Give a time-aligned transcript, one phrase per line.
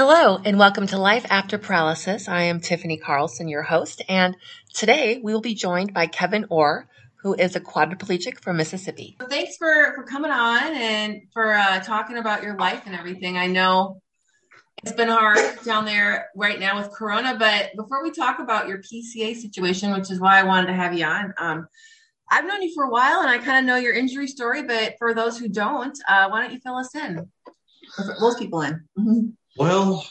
[0.00, 2.28] Hello, and welcome to Life After Paralysis.
[2.28, 4.36] I am Tiffany Carlson, your host, and
[4.72, 6.86] today we will be joined by Kevin Orr,
[7.16, 9.16] who is a quadriplegic from Mississippi.
[9.28, 13.36] Thanks for, for coming on and for uh, talking about your life and everything.
[13.36, 14.00] I know
[14.84, 18.78] it's been hard down there right now with Corona, but before we talk about your
[18.78, 21.66] PCA situation, which is why I wanted to have you on, um,
[22.30, 24.94] I've known you for a while and I kind of know your injury story, but
[25.00, 27.28] for those who don't, uh, why don't you fill us in?
[28.20, 28.74] Most people in.
[28.96, 29.30] Mm-hmm.
[29.58, 30.06] Well,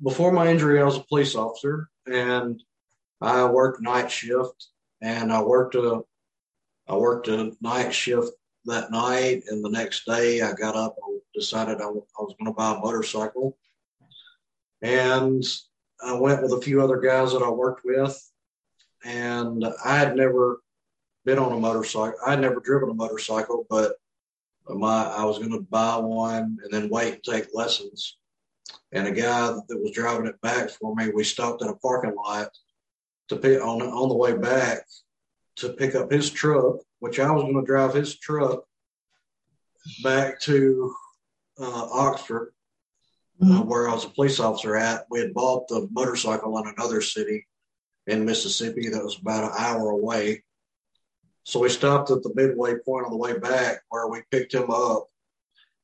[0.00, 2.62] before my injury, I was a police officer and
[3.20, 4.68] I worked night shift
[5.00, 6.02] and I worked a
[6.86, 8.30] I worked a night shift
[8.66, 12.46] that night and the next day I got up and decided I, I was going
[12.46, 13.58] to buy a motorcycle
[14.82, 15.42] and
[16.00, 18.16] I went with a few other guys that I worked with
[19.04, 20.60] and I had never
[21.24, 22.20] been on a motorcycle.
[22.24, 23.96] I had never driven a motorcycle, but
[24.68, 28.16] my I was going to buy one and then wait and take lessons
[28.92, 32.14] and a guy that was driving it back for me, we stopped in a parking
[32.14, 32.50] lot
[33.28, 34.84] to pick on on the way back
[35.56, 38.64] to pick up his truck, which I was going to drive his truck
[40.02, 40.94] back to
[41.58, 42.52] uh, Oxford,
[43.40, 43.56] uh, mm-hmm.
[43.58, 45.06] uh, where I was a police officer at.
[45.10, 47.46] We had bought the motorcycle in another city
[48.06, 50.44] in Mississippi that was about an hour away.
[51.44, 54.70] So we stopped at the midway point on the way back where we picked him
[54.70, 55.08] up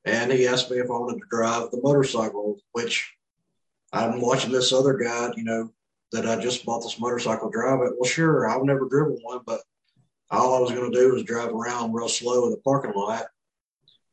[0.08, 3.14] and he asked me if I wanted to drive the motorcycle, which
[3.92, 5.70] I'm watching this other guy, you know,
[6.12, 7.92] that I just bought this motorcycle drive it.
[7.98, 9.60] Well, sure, I've never driven one, but
[10.30, 13.26] all I was going to do was drive around real slow in the parking lot.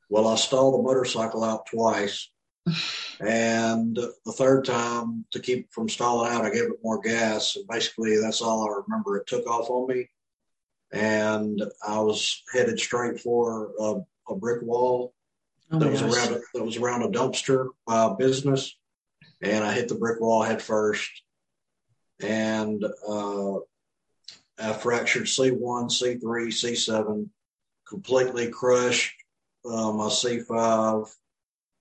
[0.10, 2.30] Well, I stalled the motorcycle out twice.
[3.22, 7.56] and the third time, to keep from stalling out, I gave it more gas.
[7.56, 9.18] And basically, that's all I remember.
[9.18, 10.10] It took off on me.
[10.92, 15.15] And I was headed straight for a, a brick wall
[15.76, 16.14] oh that was gosh.
[16.14, 18.76] around a, that was around a dumpster uh, business,
[19.42, 21.10] and I hit the brick wall head first,
[22.22, 23.56] and uh,
[24.60, 27.30] I fractured C1, C3, C7,
[27.88, 29.14] completely crushed
[29.66, 31.10] uh, my C5,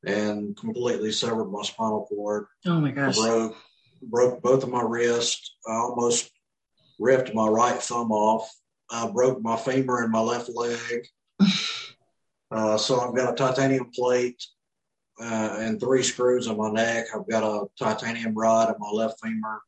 [0.07, 2.47] and completely severed my spinal cord.
[2.67, 3.17] Oh my gosh!
[3.17, 3.57] Broke
[4.03, 5.57] broke both of my wrists.
[5.67, 6.31] I almost
[6.99, 8.49] ripped my right thumb off.
[8.91, 11.07] I broke my femur in my left leg.
[12.55, 14.41] Uh, so I've got a titanium plate
[15.21, 17.07] uh, and three screws on my neck.
[17.13, 19.61] I've got a titanium rod in my left femur,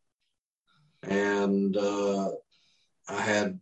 [1.03, 2.31] and uh,
[3.09, 3.59] I had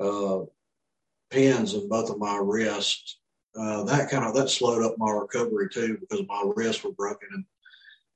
[0.00, 0.40] uh,
[1.30, 3.18] pins in both of my wrists.
[3.54, 7.28] Uh, that kind of that slowed up my recovery too because my wrists were broken,
[7.32, 7.44] and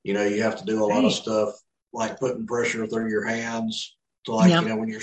[0.03, 1.49] you know you have to do a lot of stuff
[1.93, 5.01] like putting pressure through your hands to like you know when you're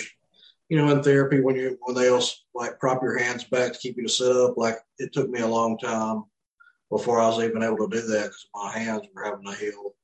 [0.72, 3.78] you know, in therapy when you when they else like prop your hands back to
[3.78, 4.56] keep you to sit up.
[4.56, 6.24] Like it took me a long time
[6.90, 9.94] before I was even able to do that because my hands were having to heal.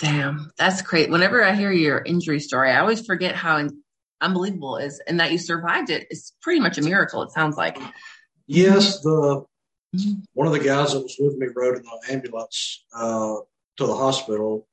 [0.00, 1.08] Damn, that's great.
[1.08, 3.68] Whenever I hear your injury story, I always forget how
[4.20, 6.08] unbelievable it is, and that you survived it.
[6.10, 7.22] It's pretty much a miracle.
[7.22, 7.78] It sounds like.
[8.48, 9.44] Yes, the
[9.94, 10.14] mm-hmm.
[10.32, 13.36] one of the guys that was with me rode in the ambulance uh,
[13.76, 14.66] to the hospital,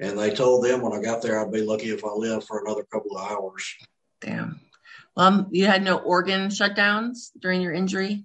[0.00, 2.58] and they told them when I got there I'd be lucky if I lived for
[2.58, 3.72] another couple of hours.
[4.20, 4.60] Damn.
[5.16, 8.24] Um, you had no organ shutdowns during your injury.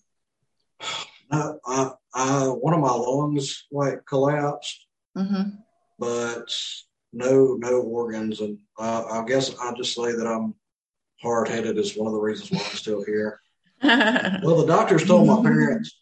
[1.32, 4.86] No, I, I, one of my lungs like collapsed,
[5.18, 5.58] mm-hmm.
[5.98, 6.56] but
[7.12, 10.54] no, no organs, and uh, I guess I just say that I'm
[11.22, 13.40] hard headed is one of the reasons why I'm still here.
[13.84, 16.00] well, the doctors told my parents.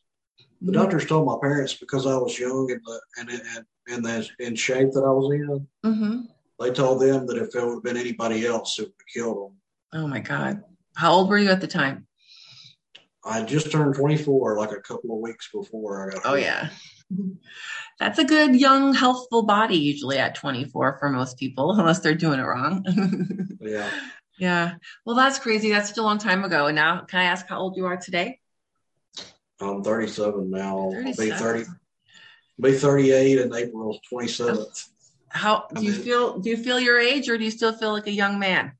[0.62, 4.30] The doctors told my parents because I was young and the, and and and the
[4.40, 5.68] in shape that I was in.
[5.86, 6.22] Mm-hmm.
[6.60, 9.38] They told them that if it would have been anybody else, it would have killed
[9.38, 9.58] them.
[9.94, 10.64] Oh my God.
[10.96, 12.08] How old were you at the time?
[13.26, 16.22] I just turned 24 like a couple of weeks before I got.
[16.26, 16.70] Oh, yeah.
[18.00, 22.40] That's a good young, healthful body usually at 24 for most people, unless they're doing
[22.40, 22.86] it wrong.
[23.62, 23.90] yeah.
[24.38, 24.74] Yeah.
[25.06, 25.70] Well, that's crazy.
[25.70, 26.68] That's such a long time ago.
[26.68, 28.40] And now, can I ask how old you are today?
[29.62, 30.90] I'm 37 now.
[30.92, 31.32] 37.
[31.32, 31.70] I'll be 30.
[32.60, 34.90] Be 38 in April 27th.
[35.30, 36.40] How do you feel?
[36.40, 38.74] Do you feel your age, or do you still feel like a young man?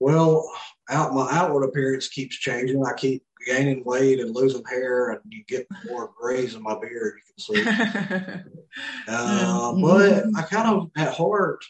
[0.00, 0.50] Well,
[0.90, 2.84] out my outward appearance keeps changing.
[2.84, 7.14] I keep gaining weight and losing hair, and you get more grays in my beard.
[7.16, 8.42] You can see.
[9.08, 11.64] uh, but I kind of at heart,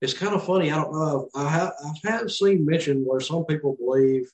[0.00, 0.70] it's kind of funny.
[0.70, 1.28] I don't know.
[1.34, 4.30] I have I've had seen mentioned where some people believe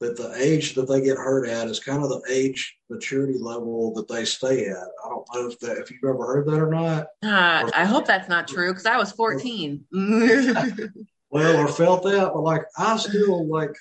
[0.00, 3.94] that the age that they get hurt at is kind of the age maturity level
[3.94, 4.76] that they stay at.
[4.76, 7.06] I don't know if that if you've ever heard that or not.
[7.22, 9.84] Uh, I hope that's not true because I was 14.
[11.34, 13.76] well or felt that, but like I still like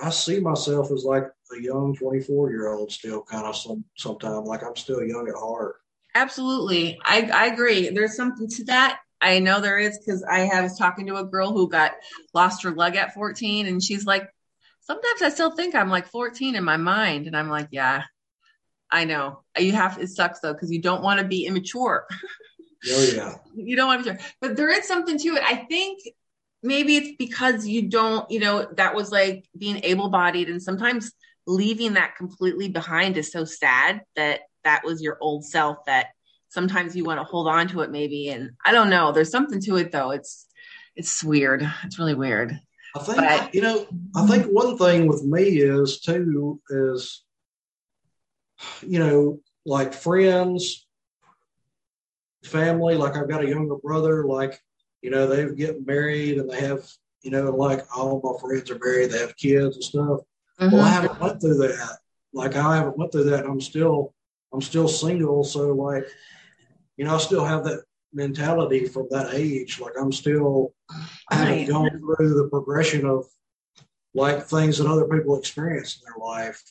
[0.00, 1.24] I see myself as like
[1.56, 5.34] a young 24 year old still kind of some sometime like I'm still young at
[5.34, 5.76] heart.
[6.14, 6.98] Absolutely.
[7.04, 7.90] I, I agree.
[7.90, 9.00] There's something to that.
[9.20, 11.92] I know there is because I have, was talking to a girl who got
[12.32, 14.28] lost her leg at 14 and she's like,
[14.80, 17.26] sometimes I still think I'm like 14 in my mind.
[17.26, 18.04] And I'm like, yeah,
[18.90, 19.42] I know.
[19.58, 22.06] You have, it sucks though, because you don't want to be immature.
[22.90, 23.34] Oh yeah.
[23.54, 25.42] you don't want to be, but there is something to it.
[25.44, 26.00] I think
[26.62, 31.12] maybe it's because you don't, you know, that was like being able bodied and sometimes
[31.46, 36.08] leaving that completely behind is so sad that that was your old self that
[36.48, 38.28] sometimes you want to hold on to it maybe.
[38.28, 40.10] And I don't know, there's something to it though.
[40.10, 40.46] It's,
[40.96, 41.62] it's weird.
[41.84, 42.58] It's really weird.
[42.96, 47.22] I think, but, you know, I think one thing with me is too, is,
[48.80, 50.86] you know, like friends,
[52.44, 54.60] family, like I've got a younger brother, like
[55.02, 56.88] you know, they get married and they have,
[57.22, 60.20] you know, like all my friends are married, they have kids and stuff.
[60.60, 60.74] Mm-hmm.
[60.74, 61.98] Well, I haven't went through that.
[62.32, 63.46] Like I haven't went through that.
[63.46, 64.14] I'm still,
[64.52, 65.44] I'm still single.
[65.44, 66.06] So like,
[66.96, 69.80] you know, I still have that mentality from that age.
[69.80, 70.74] Like I'm still,
[71.30, 73.26] I haven't gone through the progression of
[74.14, 76.62] like things that other people experience in their life.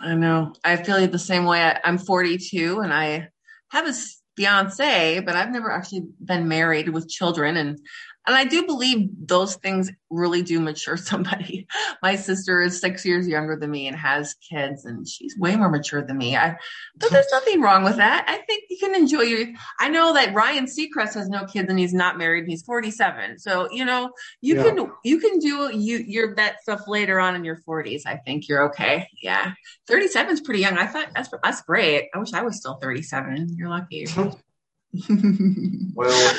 [0.00, 0.54] I know.
[0.64, 1.74] I feel you the same way.
[1.84, 3.28] I'm 42 and I
[3.70, 3.92] have a
[4.36, 7.56] fiance, but I've never actually been married with children.
[7.56, 7.80] And
[8.26, 11.66] and I do believe those things really do mature somebody.
[12.02, 15.68] My sister is six years younger than me and has kids, and she's way more
[15.68, 16.36] mature than me.
[16.36, 16.56] I,
[16.96, 18.24] but there's nothing wrong with that.
[18.28, 19.46] I think you can enjoy your.
[19.80, 22.44] I know that Ryan Seacrest has no kids and he's not married.
[22.44, 24.62] And he's 47, so you know you yeah.
[24.64, 28.02] can you can do you your that stuff later on in your 40s.
[28.06, 29.08] I think you're okay.
[29.22, 29.52] Yeah,
[29.88, 30.78] 37 is pretty young.
[30.78, 32.08] I thought that's that's great.
[32.14, 33.56] I wish I was still 37.
[33.56, 34.06] You're lucky.
[35.94, 36.34] well,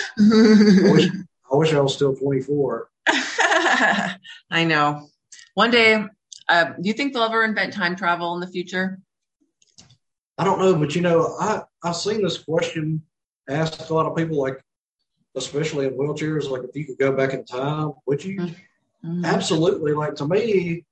[1.51, 2.89] I wish, I was still 24.
[3.07, 5.07] I know.
[5.53, 6.03] One day,
[6.49, 8.99] uh, do you think they'll ever invent time travel in the future?
[10.38, 13.01] I don't know, but you know, I I've seen this question
[13.49, 14.61] asked a lot of people, like
[15.35, 18.39] especially in wheelchairs, like if you could go back in time, would you?
[18.39, 19.25] Mm-hmm.
[19.25, 19.94] Absolutely.
[19.94, 20.85] Like to me,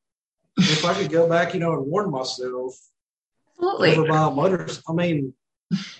[0.57, 2.75] if I could go back, you know, and warn myself,
[3.57, 3.91] absolutely.
[3.91, 4.81] Never buy motors.
[4.89, 5.33] I mean,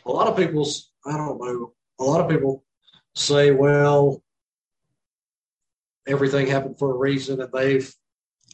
[0.06, 1.74] a lot of people's I don't know.
[2.00, 2.64] A lot of people
[3.14, 4.24] say, well,
[6.08, 7.94] everything happened for a reason and they've,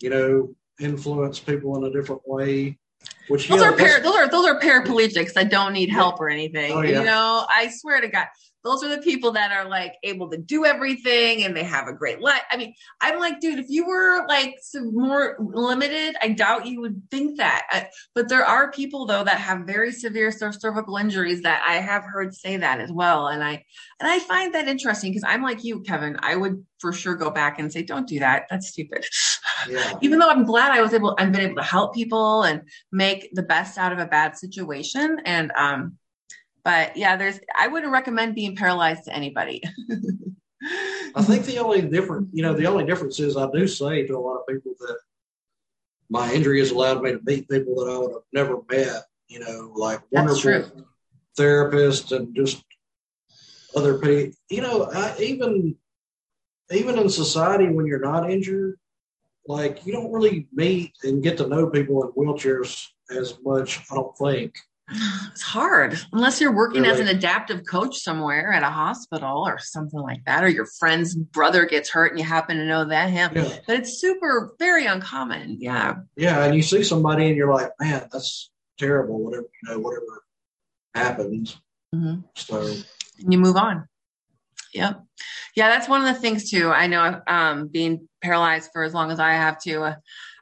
[0.01, 2.77] you know, influenced people in a different way.
[3.27, 6.71] Which those are para, those are those are paraplegics that don't need help or anything.
[6.71, 7.00] Oh, yeah.
[7.00, 8.27] You know, I swear to God,
[8.63, 11.94] those are the people that are like able to do everything and they have a
[11.94, 12.42] great life.
[12.52, 17.02] I mean, I'm like, dude, if you were like more limited, I doubt you would
[17.10, 17.63] think that.
[17.72, 22.04] I, but there are people though that have very severe cervical injuries that I have
[22.04, 23.28] heard say that as well.
[23.28, 23.63] And I,
[24.00, 26.18] and I find that interesting because I'm like you, Kevin.
[26.19, 28.46] I would for sure go back and say, don't do that.
[28.50, 29.06] That's stupid.
[29.69, 29.94] Yeah.
[30.02, 32.62] Even though I'm glad I was able, I've been able to help people and
[32.92, 35.22] make the best out of a bad situation.
[35.25, 35.98] And, um,
[36.63, 39.62] but yeah, there's I wouldn't recommend being paralyzed to anybody.
[41.16, 44.16] I think the only different, you know, the only difference is I do say to
[44.16, 44.98] a lot of people that
[46.10, 49.04] my injury has allowed me to meet people that I would have never met.
[49.28, 50.86] You know, like wonderful
[51.40, 52.63] therapists and just
[53.75, 54.38] other people.
[54.50, 55.75] You know, I, even
[56.72, 58.78] even in society when you're not injured,
[59.48, 63.80] like you don't really meet and get to know people in wheelchairs as much.
[63.90, 64.56] I don't think.
[65.32, 66.94] It's hard unless you're working really?
[66.94, 71.15] as an adaptive coach somewhere at a hospital or something like that, or your friend's
[71.15, 73.32] brother gets hurt and you happen to know that him.
[73.36, 73.58] Yeah.
[73.65, 75.58] But it's super, very uncommon.
[75.60, 75.96] Yeah.
[76.15, 76.44] Yeah.
[76.44, 79.24] And you see somebody and you're like, man, that's terrible.
[79.24, 80.24] Whatever, you know, whatever
[80.94, 81.58] happens.
[81.96, 82.22] Mm-hmm.
[82.36, 82.74] So
[83.18, 83.88] you move on.
[84.74, 85.04] Yep.
[85.56, 85.70] Yeah.
[85.70, 86.70] That's one of the things too.
[86.70, 89.96] I know, um, being paralyzed for as long as I have to, uh,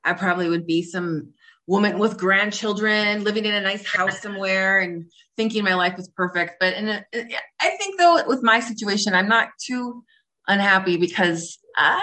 [0.03, 1.33] I probably would be some
[1.69, 5.05] woman with grandchildren living in a nice house somewhere and
[5.37, 6.55] thinking my life was perfect.
[6.59, 10.03] But in I think though with my situation, I'm not too
[10.47, 11.99] unhappy because, uh,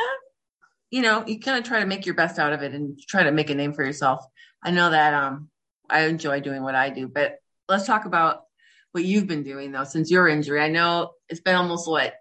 [0.93, 3.25] you know, you kind of try to make your best out of it and try
[3.25, 4.25] to make a name for yourself.
[4.63, 5.51] I know that, um,
[5.91, 8.45] I enjoy doing what I do, but let's talk about
[8.93, 10.61] what you've been doing though since your injury.
[10.63, 12.15] I know it's been almost what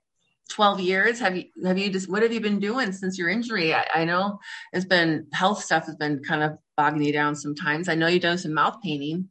[0.50, 3.74] 12 years have you have you just what have you been doing since your injury?
[3.74, 4.40] I, I, know
[4.74, 7.90] it's been health stuff has been kind of bogging you down sometimes.
[7.90, 9.30] I know you've done some mouth painting.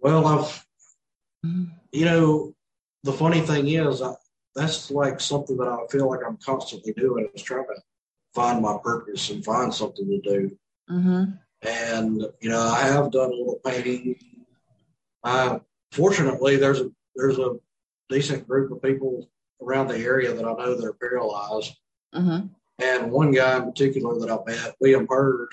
[0.00, 0.66] Well i've
[1.92, 2.54] you know
[3.04, 4.14] the funny thing is I,
[4.54, 7.80] that's like something that i feel like i'm constantly doing is trying to
[8.34, 10.58] find my purpose and find something to do.
[10.90, 11.24] Mm-hmm.
[11.62, 14.16] and you know i have done a little painting.
[15.24, 15.60] I,
[15.90, 17.56] fortunately there's a there's a
[18.08, 19.28] decent group of people
[19.62, 21.74] around the area that I know that are paralyzed.
[22.14, 22.46] Mm-hmm.
[22.78, 25.48] And one guy in particular that I met, William Bird,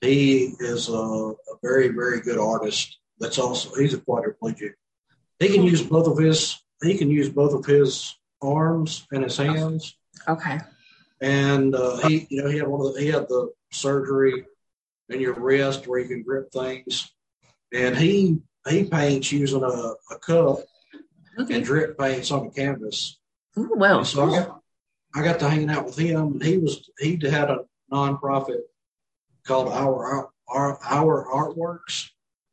[0.00, 2.98] he is a, a, very, very good artist.
[3.18, 4.74] That's also he's a quadriplegic,
[5.38, 9.36] he can use both of his he can use both of his arms and his
[9.36, 9.96] hands.
[10.28, 10.58] Okay.
[11.22, 14.44] And uh, he, you know, he had one of the he had the surgery
[15.08, 17.10] in your wrist where you can grip things,
[17.72, 20.58] and he he paints using a, a cup
[21.38, 21.54] Okay.
[21.56, 23.18] and drip paints on the canvas.
[23.58, 24.60] Ooh, well, And so I got
[25.14, 27.60] I got to hanging out with him, he was he had a
[27.92, 28.60] nonprofit
[29.46, 32.10] called Our Our Our Artworks,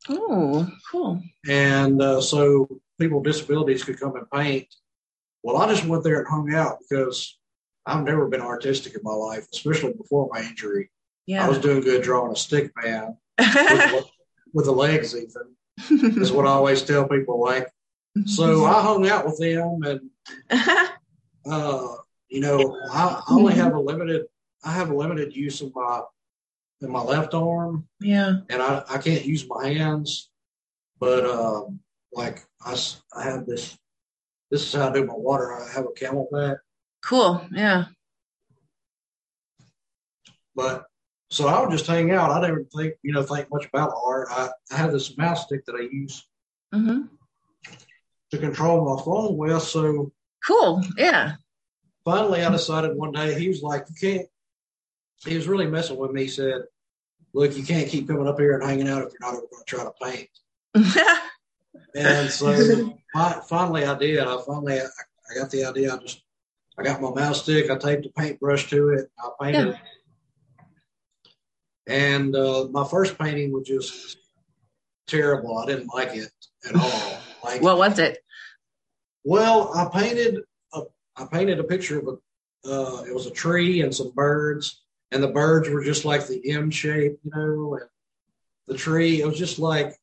[0.08, 1.20] Oh, cool.
[1.48, 2.68] and uh, so
[3.00, 4.66] people with disabilities could come and paint.
[5.42, 7.38] Well, I just went there and hung out because
[7.86, 10.90] I've never been artistic in my life, especially before my injury.
[11.26, 11.44] Yeah.
[11.44, 14.04] I was doing good drawing a stick man with, the-
[14.54, 17.40] with the legs, even is what I always tell people.
[17.40, 17.68] Like,
[18.26, 20.10] so I hung out with them, and
[21.46, 21.88] uh,
[22.28, 24.26] you know, I, I only have a limited,
[24.64, 26.02] I have a limited use of my
[26.80, 28.36] in my left arm, yeah.
[28.50, 30.30] and I, I can't use my hands.
[31.00, 31.80] But um,
[32.12, 32.76] like I
[33.22, 33.76] have this.
[34.50, 35.52] This is how I do my water.
[35.52, 36.58] I have a camel CamelBak,
[37.04, 37.44] Cool.
[37.50, 37.86] Yeah.
[40.54, 40.84] but
[41.30, 42.30] so I would just hang out.
[42.30, 44.28] I didn't think you know think much about art.
[44.30, 46.26] I, I have this mouse stick that I use
[46.72, 47.02] hmm
[48.30, 49.62] to control my phone with.
[49.62, 50.12] So
[50.46, 50.82] Cool.
[50.96, 51.34] Yeah.
[52.04, 54.28] finally, I decided one day he was like, "You can't."
[55.24, 56.22] He was really messing with me.
[56.22, 56.62] He said,
[57.32, 59.64] "Look, you can't keep coming up here and hanging out if you're not ever going
[59.64, 60.28] to try to paint."
[61.96, 62.98] And so
[63.48, 64.18] finally, I did.
[64.18, 65.94] I finally I, I got the idea.
[65.94, 66.22] I just
[66.76, 67.70] I got my mouse stick.
[67.70, 69.10] I taped a paintbrush to it.
[69.18, 69.78] I painted.
[71.86, 74.16] And uh, my first painting was just
[75.06, 75.58] terrible.
[75.58, 76.30] I didn't like it
[76.68, 77.18] at all.
[77.44, 78.18] Like, what was it?
[79.24, 80.40] well, I painted
[80.72, 80.80] a
[81.16, 82.16] I painted a picture of a
[82.66, 84.82] uh, it was a tree and some birds,
[85.12, 87.88] and the birds were just like the M shape, you know, and
[88.66, 89.94] the tree it was just like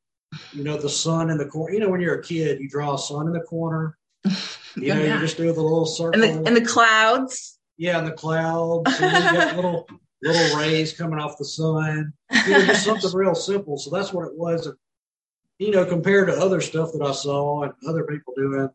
[0.53, 1.73] you know the sun in the corner.
[1.73, 3.97] You know, when you're a kid, you draw a sun in the corner.
[4.77, 6.13] You know, you just do the little circle.
[6.13, 7.59] And the and the clouds.
[7.77, 9.85] yeah, and the clouds, and little
[10.23, 12.13] little rays coming off the sun.
[12.47, 13.77] You know, just something real simple.
[13.77, 14.71] So that's what it was.
[15.61, 18.67] You know, compared to other stuff that I saw and other people doing,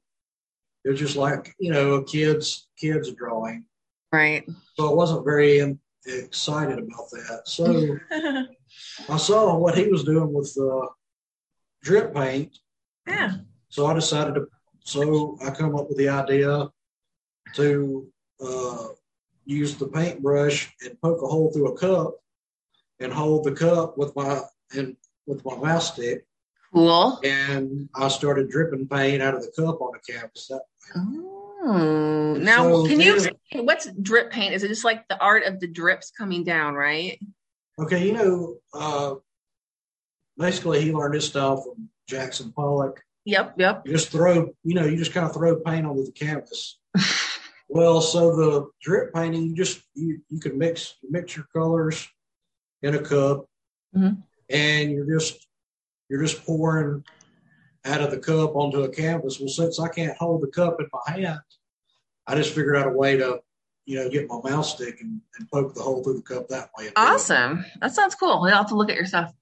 [0.84, 3.64] it was just like you know a kids kids drawing.
[4.12, 4.48] Right.
[4.74, 5.76] So I wasn't very
[6.06, 7.42] excited about that.
[7.46, 7.98] So
[9.08, 10.86] I saw what he was doing with uh,
[11.82, 12.56] drip paint.
[13.04, 13.38] yeah.
[13.68, 14.46] So I decided to.
[14.84, 16.70] So I come up with the idea
[17.54, 18.06] to
[18.40, 18.86] uh,
[19.44, 22.14] use the paintbrush and poke a hole through a cup
[23.00, 24.40] and hold the cup with my
[24.76, 26.24] and with my mouse stick,
[26.74, 27.20] Cool.
[27.24, 30.50] and I started dripping paint out of the cup on the canvas.
[30.94, 32.36] Oh.
[32.40, 33.18] Now, So can you
[33.64, 34.54] what's drip paint?
[34.54, 37.18] Is it just like the art of the drips coming down, right?
[37.78, 39.14] okay, you know, uh,
[40.38, 43.02] basically he learned his style from Jackson Pollock.
[43.24, 43.54] Yep.
[43.58, 43.82] Yep.
[43.86, 46.78] You just throw, you know, you just kind of throw paint onto the canvas.
[47.68, 52.06] Well, so the drip painting, you just you you can mix mix your colors
[52.80, 53.46] in a cup,
[53.94, 54.22] Mhm.
[54.48, 55.45] and you're just
[56.08, 57.04] you're just pouring
[57.84, 59.38] out of the cup onto a canvas.
[59.38, 61.40] Well, since I can't hold the cup in my hand,
[62.26, 63.40] I just figured out a way to
[63.84, 66.70] you know get my mouse stick and, and poke the hole through the cup that
[66.76, 66.86] way.
[66.86, 67.04] and do it.
[67.04, 67.64] Awesome.
[67.80, 68.46] That sounds cool.
[68.48, 69.32] You'll have to look at your stuff.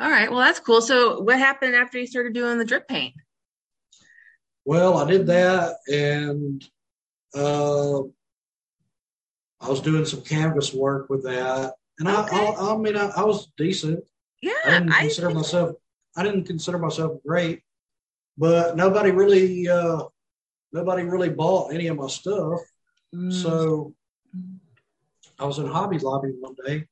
[0.00, 0.30] All right.
[0.30, 0.80] Well, that's cool.
[0.80, 3.14] So, what happened after you started doing the drip paint?
[4.64, 6.64] Well, I did that, and
[7.34, 8.00] uh,
[9.60, 12.36] I was doing some canvas work with that, and I, Okay.
[12.36, 14.04] I, I mean, I, I was decent.
[14.42, 15.76] Yeah, I didn't I consider myself.
[16.16, 17.62] I didn't consider myself great,
[18.36, 20.02] but nobody really, uh,
[20.72, 22.60] nobody really bought any of my stuff.
[23.14, 23.94] Mm, So
[25.38, 26.86] I was in Hobby Lobby one day,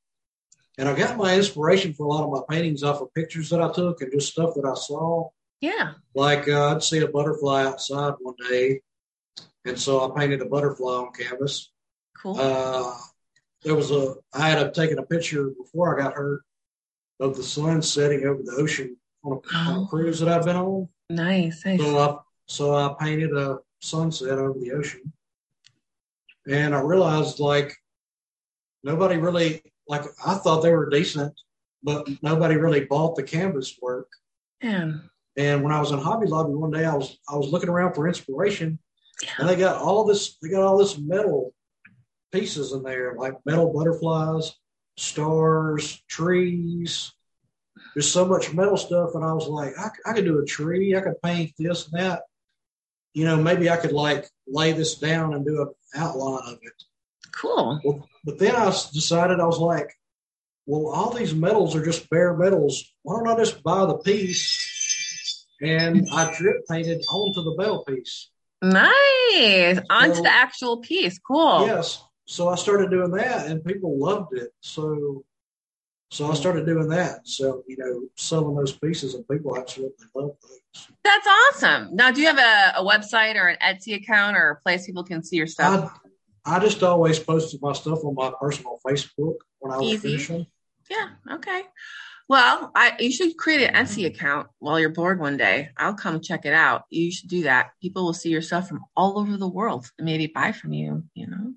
[0.77, 3.61] and I got my inspiration for a lot of my paintings off of pictures that
[3.61, 5.29] I took and just stuff that I saw.
[5.61, 5.93] yeah.
[6.15, 8.81] Like uh, I'd see a butterfly outside one day,
[9.65, 11.71] and so I painted a butterfly on canvas.
[12.17, 12.37] Cool.
[12.39, 12.95] Uh,
[13.63, 16.41] there was a I had taken a picture before I got hurt
[17.19, 19.85] of the sun setting over the ocean on a, on a Oh.
[19.87, 20.87] cruise that I've been on.
[21.09, 21.65] nice.
[21.65, 21.79] Nice.
[21.79, 25.11] So I so I painted a sunset over the ocean,
[26.47, 27.75] and I realized like
[28.83, 31.33] nobody really like I thought they were decent,
[31.83, 34.07] but nobody really bought the canvas work.
[34.63, 35.09] Man.
[35.37, 37.93] And when I was in Hobby Lobby one day, I was I was looking around
[37.93, 38.79] for inspiration,
[39.37, 41.53] and they got all this they got all this metal
[42.31, 44.53] pieces in there, like metal butterflies,
[44.97, 47.11] stars, trees,
[47.99, 49.73] there's so much metal stuff, and I was like,
[50.05, 52.21] I could do a tree, I could paint this and that.
[53.13, 56.83] You know, maybe I could like lay this down and do an outline of it.
[57.33, 57.81] Cool.
[57.83, 59.93] Well, but then I decided I was like,
[60.65, 62.85] well, all these metals are just bare metals.
[63.01, 68.29] Why don't I just buy the piece and I drip painted onto the bell piece.
[68.61, 69.79] Nice.
[69.89, 71.19] Onto So- the actual piece.
[71.19, 71.65] Cool.
[71.67, 72.01] Yes.
[72.27, 74.51] So I started doing that, and people loved it.
[74.61, 75.25] So,
[76.11, 77.27] so I started doing that.
[77.27, 80.87] So you know, selling those pieces, and people absolutely love those.
[81.03, 81.95] That's awesome.
[81.95, 85.03] Now, do you have a, a website or an Etsy account or a place people
[85.03, 85.99] can see your stuff?
[86.45, 90.09] I, I just always posted my stuff on my personal Facebook when I was Easy.
[90.09, 90.47] finishing.
[90.89, 91.09] Yeah.
[91.35, 91.61] Okay.
[92.27, 95.69] Well, I you should create an Etsy account while you're bored one day.
[95.77, 96.83] I'll come check it out.
[96.89, 97.71] You should do that.
[97.81, 101.03] People will see your stuff from all over the world and maybe buy from you.
[101.13, 101.53] You know.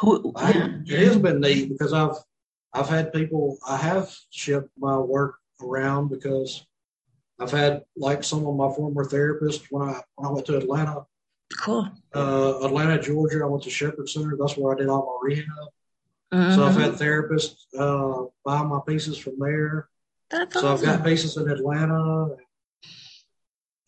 [0.00, 0.32] Who?
[0.36, 0.98] I, yeah.
[0.98, 2.16] It has been neat because I've
[2.72, 6.64] I've had people I have shipped my work around because
[7.40, 11.04] I've had like some of my former therapists when I when I went to Atlanta,
[11.60, 11.88] Cool.
[12.14, 13.42] uh, Atlanta, Georgia.
[13.42, 14.36] I went to Shepherd Center.
[14.38, 15.46] That's where I did all my rehab.
[16.54, 16.80] So I've Mhm.
[16.82, 19.88] had therapists uh, buy my pieces from there.
[20.30, 22.36] That's So I've got pieces in Atlanta.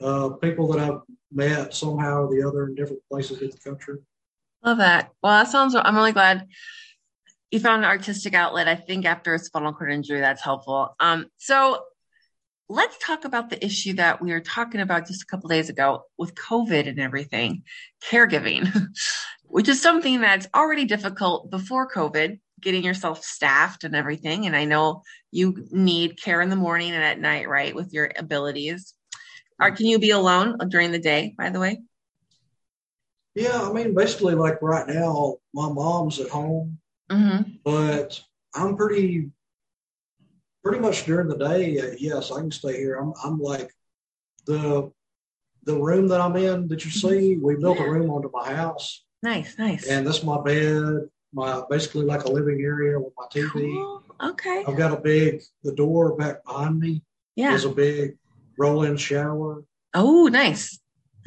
[0.01, 3.99] Uh, people that I've met somehow or the other in different places in the country.
[4.65, 5.12] Love that.
[5.23, 5.77] Well, that sounds.
[5.77, 6.49] I'm really glad
[7.53, 8.67] you found an artistic outlet.
[8.67, 10.97] I think after a spinal cord injury, that's helpful.
[10.99, 11.85] Um, so
[12.69, 16.05] let's talk about the issue that we were talking about just a couple days ago
[16.17, 17.65] with COVID and everything,
[18.03, 18.73] caregiving,
[19.45, 24.47] which is something that's already difficult before COVID, getting yourself staffed and everything.
[24.47, 28.11] And I know you need care in the morning and at night, right, with your
[28.17, 28.95] abilities.
[29.61, 31.83] Or can you be alone during the day, by the way?
[33.35, 36.79] Yeah, I mean, basically, like right now, my mom's at home,
[37.12, 37.50] Mm-hmm.
[37.64, 38.21] but
[38.54, 39.31] I'm pretty,
[40.64, 41.78] pretty much during the day.
[41.78, 42.97] Uh, yes, I can stay here.
[42.97, 43.71] I'm, I'm like
[44.47, 44.90] the,
[45.64, 47.37] the room that I'm in that you see.
[47.37, 49.87] We built a room onto my house, Nice, nice.
[49.88, 51.09] and that's my bed.
[51.35, 53.50] My basically like a living area with my TV.
[53.50, 54.02] Cool.
[54.23, 54.64] Okay.
[54.66, 55.42] I've got a big.
[55.64, 57.02] The door back behind me
[57.37, 57.54] Yeah.
[57.54, 58.16] is a big
[58.59, 59.64] roll-in shower.
[59.95, 60.78] Oh, nice.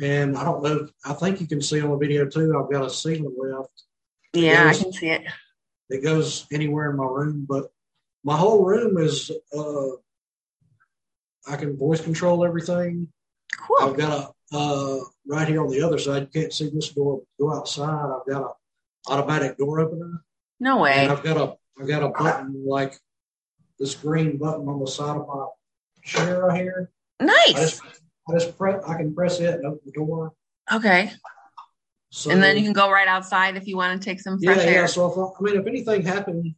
[0.04, 0.88] And I don't know.
[1.06, 2.56] I think you can see on the video too.
[2.58, 3.70] I've got a ceiling lift
[4.34, 5.24] Yeah, I can see it.
[5.90, 7.72] That goes anywhere in my room, but
[8.24, 9.32] my whole room is.
[9.56, 9.88] Uh,
[11.48, 13.08] I can voice control everything.
[13.60, 13.78] Cool.
[13.88, 16.24] I've got a uh, right here on the other side.
[16.34, 17.22] You can't see this door.
[17.40, 17.88] Go outside.
[18.12, 20.24] I've got a automatic door opener,
[20.60, 20.94] No way.
[20.94, 22.98] and I've got a I've got a button like
[23.80, 25.46] this green button on the side of my
[26.04, 26.90] chair right here.
[27.20, 27.54] I Nice.
[27.54, 27.82] just
[28.28, 28.84] I just press.
[28.88, 30.34] I can press it and open the door.
[30.74, 31.12] Okay.
[32.16, 34.54] So, And then you can go right outside if you want to take some yeah,
[34.54, 34.72] fresh yeah.
[34.72, 34.88] air.
[34.88, 36.56] So if I, mean, if anything happened,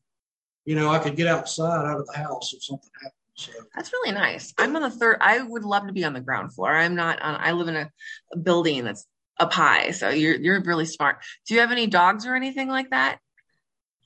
[0.66, 3.14] you know, I could get outside out of the house if something happened.
[3.34, 4.54] So That's really nice.
[4.60, 5.18] I'm on the third.
[5.20, 6.76] I would love to be on the ground floor.
[6.76, 7.38] I'm not on.
[7.40, 7.90] I live in a,
[8.34, 9.08] a building that's
[9.40, 11.24] up high, so you're you're really smart.
[11.48, 13.18] Do you have any dogs or anything like that?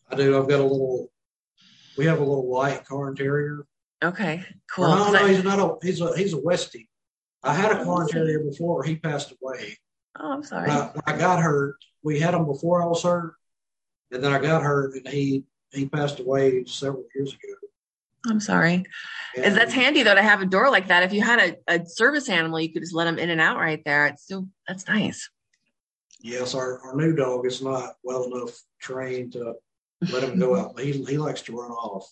[0.09, 0.37] I do.
[0.37, 1.11] I've got a little.
[1.97, 3.65] We have a little white Cairn Terrier.
[4.01, 4.85] Okay, cool.
[4.85, 5.85] Or no, no, I- he's not a.
[5.85, 6.17] He's a.
[6.17, 6.87] He's a Westie.
[7.43, 9.77] I had a oh, Cairn Terrier before he passed away.
[10.19, 10.69] Oh, I'm sorry.
[10.69, 13.35] When I, when I got hurt, we had him before I was hurt,
[14.11, 17.53] and then I got hurt, and he he passed away several years ago.
[18.27, 18.85] I'm sorry.
[19.35, 21.03] And Is that's handy though to have a door like that.
[21.03, 23.57] If you had a, a service animal, you could just let them in and out
[23.57, 24.05] right there.
[24.07, 25.29] It's still that's nice.
[26.21, 29.55] Yes, our, our new dog is not well enough trained to
[30.11, 30.79] let him go out.
[30.79, 32.07] He he likes to run off.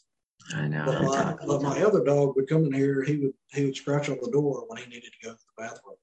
[0.56, 0.84] I know.
[0.86, 3.04] But my, but my other dog would come in here.
[3.04, 5.62] He would he would scratch on the door when he needed to go to the
[5.62, 5.96] bathroom,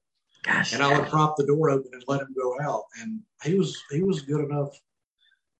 [0.47, 0.73] Gosh.
[0.73, 2.83] and I would prop the door open and let him go out.
[3.01, 4.69] And he was he was good enough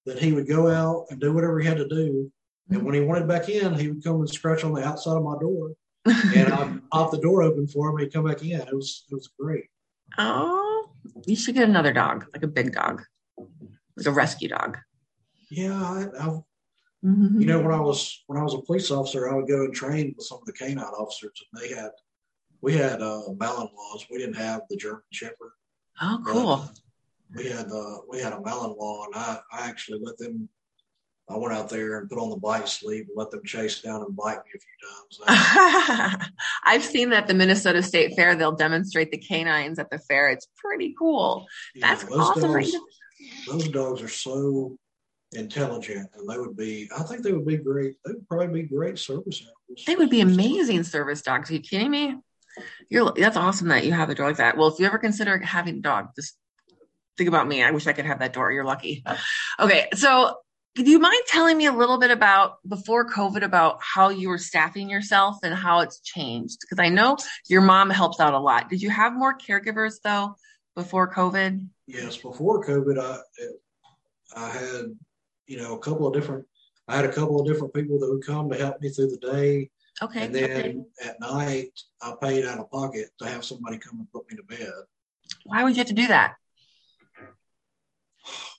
[0.06, 2.32] that he would go out and do whatever he had to do.
[2.70, 5.22] And when he wanted back in, he would come and scratch on the outside of
[5.22, 5.72] my door,
[6.04, 7.98] and I'd pop the door open for him.
[7.98, 8.60] He'd come back in.
[8.60, 9.66] It was it was great.
[10.18, 10.90] oh,
[11.26, 13.02] you should get another dog, like a big dog,
[13.96, 14.78] like a rescue dog.
[15.50, 16.40] Yeah, I, I
[17.04, 17.40] Mhm.
[17.40, 19.72] You know, when I was when I was a police officer, I would go and
[19.72, 21.90] train with some of the canine officers, and they had
[22.60, 24.04] we had uh, Malinois.
[24.10, 25.52] We didn't have the German Shepherd.
[26.00, 26.70] oh, cool.
[27.36, 30.48] We had uh, we had a Malinois, and I I actually let them.
[31.30, 34.02] I went out there and put on the bite sleeve and let them chase down
[34.02, 36.20] and bite me a few times.
[36.64, 40.30] I've seen that the Minnesota State Fair, they'll demonstrate the canines at the fair.
[40.30, 41.46] It's pretty cool.
[41.74, 42.52] Yeah, That's awesome.
[42.54, 42.72] Dogs,
[43.46, 44.78] those dogs are so
[45.32, 46.88] intelligent, and they would be.
[46.96, 47.96] I think they would be great.
[48.06, 49.84] They would probably be great service animals.
[49.86, 51.50] They would be amazing service dogs.
[51.50, 52.16] Are you kidding me?
[52.88, 54.56] You're that's awesome that you have a dog like that.
[54.56, 56.36] Well, if you ever consider having a dog, just
[57.16, 57.62] think about me.
[57.62, 58.52] I wish I could have that door.
[58.52, 59.04] You're lucky.
[59.60, 60.36] Okay, so
[60.74, 64.38] do you mind telling me a little bit about before COVID about how you were
[64.38, 66.58] staffing yourself and how it's changed?
[66.60, 67.16] Because I know
[67.48, 68.70] your mom helps out a lot.
[68.70, 70.36] Did you have more caregivers though
[70.74, 71.66] before COVID?
[71.86, 73.18] Yes, before COVID, I
[74.36, 74.96] I had
[75.46, 76.46] you know a couple of different.
[76.86, 79.18] I had a couple of different people that would come to help me through the
[79.18, 79.70] day.
[80.02, 80.24] Okay.
[80.26, 80.76] And then okay.
[81.10, 84.42] at night, I paid out of pocket to have somebody come and put me to
[84.44, 84.72] bed.
[85.44, 86.34] Why would you have to do that?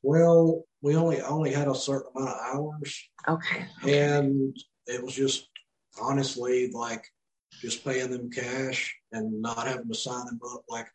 [0.04, 3.68] Well, we only only had a certain amount of hours, Okay.
[3.88, 4.56] and
[4.88, 5.48] it was just
[6.02, 7.04] honestly like
[7.62, 10.64] just paying them cash and not having to sign them up.
[10.70, 10.88] Like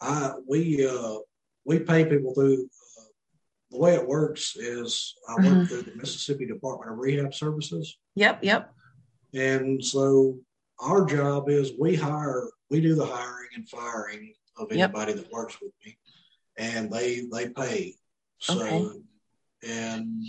[0.00, 1.18] I we uh
[1.64, 2.64] we pay people through.
[2.64, 3.04] Uh,
[3.70, 5.68] the way it works is I work Mhm.
[5.68, 7.96] through the Mississippi Department of Rehab Services.
[8.14, 8.44] Yep.
[8.44, 8.72] Yep.
[9.34, 10.38] And so
[10.78, 14.90] our job is we hire, we do the hiring and firing of Yep.
[14.90, 15.98] anybody that works with me,
[16.56, 17.96] and they they pay.
[18.38, 19.00] So, Okay.
[19.64, 20.22] and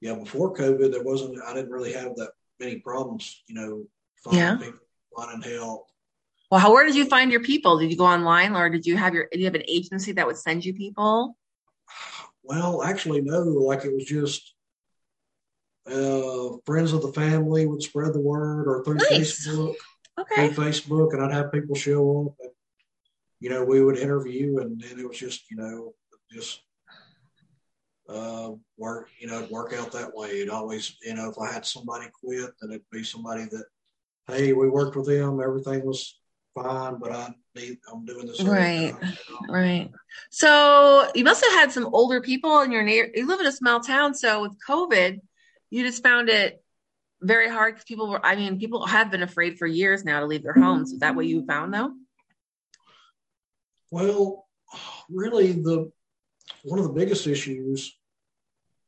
[0.00, 1.40] yeah, before COVID, there wasn't.
[1.42, 3.42] I didn't really have that many problems.
[3.46, 3.84] You know,
[4.24, 4.56] finding Yeah.
[4.56, 5.86] people, finding help.
[6.50, 7.78] Well, how, where did you find your people?
[7.78, 10.26] Did you go online or did you have your, did you have an agency that
[10.26, 11.36] would send you people?
[12.44, 13.40] Well, actually, no.
[13.42, 14.54] Like it was just
[15.90, 19.46] uh, friends of the family would spread the word, or through Nice.
[19.46, 19.74] Facebook.
[20.18, 20.48] Okay.
[20.48, 22.50] through Facebook, and I'd have people show up, and
[23.40, 25.94] you know, we would interview, and then it was just, you know,
[26.32, 26.62] just
[28.08, 30.28] uh, work, you know, it'd work out that way.
[30.28, 33.64] It always, you know, if I had somebody quit, then it'd be somebody that,
[34.26, 36.18] hey, we worked with them, everything was
[36.54, 38.42] fine, but I need, I'm doing this.
[38.42, 38.92] Right.
[38.92, 39.52] job, you know.
[39.52, 39.90] Right.
[40.30, 43.10] So you must have had some older people in your near.
[43.14, 45.20] You live in a small town, so with COVID,
[45.76, 46.64] you just found it
[47.20, 48.24] very hard because people were.
[48.24, 50.92] I mean, people have been afraid for years now to leave their homes.
[50.92, 51.92] Is that what you found, though?
[53.90, 54.46] Well,
[55.10, 55.92] really, the
[56.62, 57.94] one of the biggest issues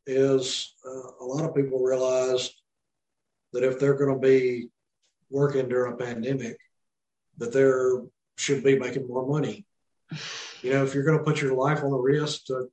[0.07, 2.51] is uh, a lot of people realize
[3.53, 4.70] that if they're going to be
[5.31, 6.57] working during a pandemic,
[7.37, 9.66] that they should be making more money.
[10.62, 12.70] You know, if you're going to put your life on the risk to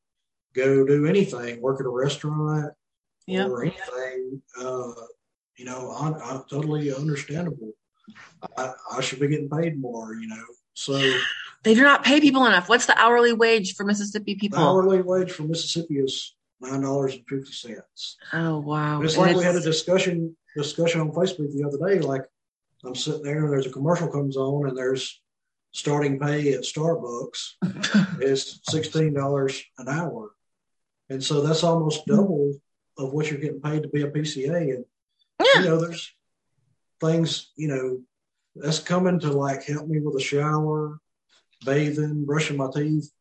[0.54, 2.74] go do anything, work at a restaurant
[3.28, 3.48] Yeah.
[3.48, 4.92] or anything, uh,
[5.58, 7.72] you know, I'm, I'm totally understandable.
[8.58, 10.44] I, I should be getting paid more, you know.
[10.74, 11.00] So
[11.64, 12.70] They do not pay people enough.
[12.70, 14.60] What's the hourly wage for Mississippi the people?
[14.60, 18.18] hourly wage for Mississippi is nine dollars and fifty cents.
[18.34, 19.02] Oh wow!
[19.02, 22.00] It's like we had a discussion discussion on Facebook the other day.
[22.02, 22.24] Like
[22.86, 25.22] I'm sitting there and there's a commercial comes on and there's
[25.72, 30.32] starting pay at Starbucks is sixteen dollars an hour,
[31.10, 32.54] and so that's almost double
[32.98, 34.76] of what you're getting paid to be a PCA.
[34.76, 34.86] And
[35.56, 36.14] you know, there's
[37.02, 38.02] things you know
[38.56, 41.00] that's coming to like help me with a shower,
[41.66, 43.12] bathing, brushing my teeth.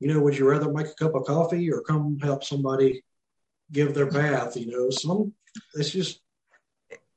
[0.00, 3.02] You know, would you rather make a cup of coffee or come help somebody
[3.72, 4.56] give their bath?
[4.56, 5.32] You know, some
[5.74, 6.20] it's just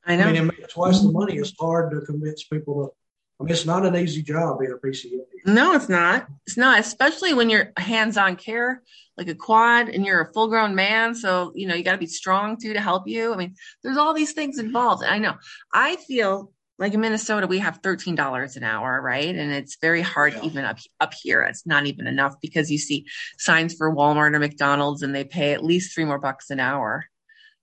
[0.05, 0.25] I I know.
[0.27, 1.35] mean, it makes twice the money.
[1.37, 2.93] It's hard to convince people to.
[3.39, 5.19] I mean, it's not an easy job being a PCA.
[5.45, 6.27] No, it's not.
[6.47, 8.81] It's not, especially when you're hands-on care,
[9.15, 11.13] like a quad, and you're a full-grown man.
[11.13, 13.33] So you know you got to be strong too to help you.
[13.33, 15.03] I mean, there's all these things involved.
[15.03, 15.35] I know.
[15.71, 19.35] I feel like in Minnesota we have thirteen dollars an hour, right?
[19.35, 20.43] And it's very hard Yeah.
[20.43, 21.43] even up up here.
[21.43, 23.05] It's not even enough because you see
[23.37, 27.05] signs for Walmart or McDonald's, and they pay at least three more bucks an hour.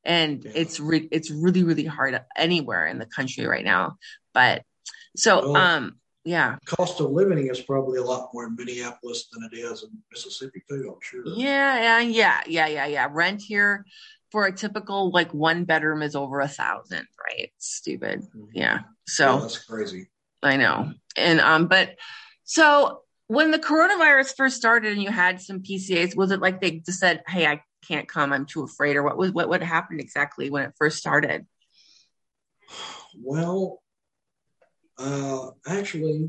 [0.04, 0.52] And Yeah.
[0.54, 3.96] it's re- it's really really hard anywhere in the country right now.
[4.32, 4.62] But
[5.16, 6.56] so Well, um yeah.
[6.64, 10.62] Cost of living is probably a lot more in Minneapolis than it is in Mississippi
[10.68, 10.90] too.
[10.94, 11.22] I'm sure.
[11.26, 13.08] Yeah, yeah, yeah, yeah, yeah, yeah.
[13.10, 13.84] Rent here
[14.32, 17.52] for a typical like one bedroom is over a thousand, right?
[17.58, 18.22] Stupid.
[18.34, 18.48] Mhm.
[18.54, 18.62] Yeah.
[18.62, 20.08] Yeah, So that's crazy.
[20.42, 20.92] I know.
[21.16, 21.96] And um, but
[22.44, 26.80] so when the coronavirus first started and you had some PCAs, was it like they
[26.80, 30.00] just said, Hey, I can't come, I'm too afraid, or what was what what happened
[30.00, 31.46] exactly when it first started?
[33.16, 33.80] Well,
[34.98, 36.28] uh, actually,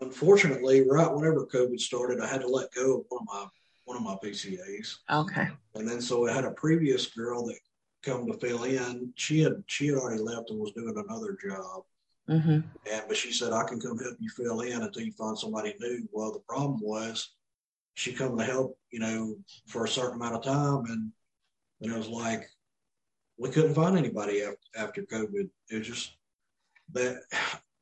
[0.00, 3.46] unfortunately, right whenever COVID started, I had to let go of one of my
[3.84, 5.48] one of my PCAs, Okay.
[5.74, 7.58] and then so I had a previous girl that
[8.02, 9.12] come to fill in.
[9.16, 11.82] She had she had already left and was doing another job,
[12.28, 12.60] Mm-hmm.
[12.90, 15.74] and but she said I can come help you fill in until you find somebody
[15.80, 16.08] new.
[16.12, 17.34] Well, the problem was
[17.94, 21.10] she come to help, you know, for a certain amount of time, and
[21.80, 22.48] and it was like
[23.38, 25.48] we couldn't find anybody after, after COVID.
[25.70, 26.16] It was just
[26.92, 27.22] that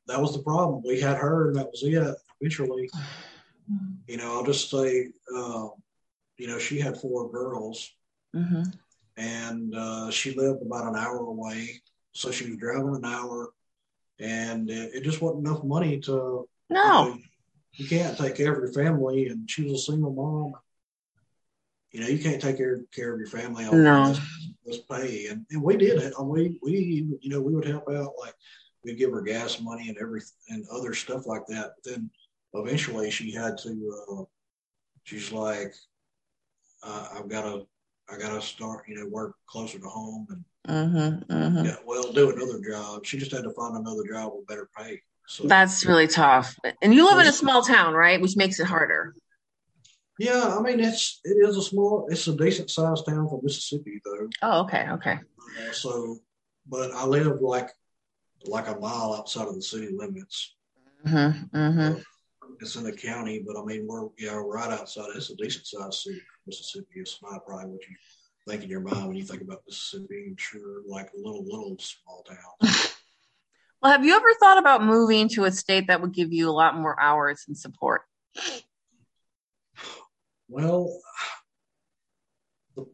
[0.07, 0.81] that was the problem.
[0.85, 2.15] We had her, and that was it.
[2.39, 2.89] Eventually,
[4.07, 5.67] you know, I'll just say, uh,
[6.37, 7.89] you know, she had four girls,
[8.35, 8.63] Mm-hmm.
[9.17, 11.81] and uh, she lived about an hour away,
[12.13, 13.49] so she was driving an hour,
[14.19, 16.47] and it, it just wasn't enough money to.
[16.69, 17.03] No.
[17.03, 17.17] You, know,
[17.73, 20.53] you can't take care of your family, and she was a single mom.
[21.91, 24.07] You know, you can't take care, care of your family on No.
[24.07, 24.19] this,
[24.65, 26.13] this pay, and, and we did it.
[26.17, 28.33] And we we you know we would help out like
[28.83, 31.73] we'd give her gas money and every and other stuff like that.
[31.75, 32.09] But then
[32.53, 34.03] eventually she had to.
[34.11, 34.23] Uh,
[35.03, 35.73] she's like,
[36.83, 37.67] uh, I've got to.
[38.09, 41.65] I got to start, you know, work closer to home and Mm-hmm, mm-hmm.
[41.65, 43.03] yeah, well, do another job.
[43.03, 45.01] She just had to find another job with better pay.
[45.27, 46.55] So That's really tough.
[46.83, 48.21] And you live in a small town, right?
[48.21, 49.15] Which makes it harder.
[50.19, 54.01] yeah, I mean it's it is a small, it's a decent sized town for Mississippi
[54.05, 54.29] though.
[54.43, 55.13] Oh, okay, okay.
[55.13, 56.17] Uh, so,
[56.67, 57.69] but I live like
[58.45, 60.55] like a mile outside of the city limits.
[61.05, 61.99] Mm-hmm, mm-hmm.
[62.59, 65.07] It's in the county, but I mean we're yeah right outside.
[65.15, 66.87] It's a decent sized city, Mississippi.
[66.95, 67.95] It's not probably what you
[68.47, 70.25] think in your mind when you think about Mississippi.
[70.27, 72.73] I'm sure like a little little small town.
[73.81, 76.51] Well, have you ever thought about moving to a state that would give you a
[76.51, 78.03] lot more hours and support?
[80.47, 81.01] Well,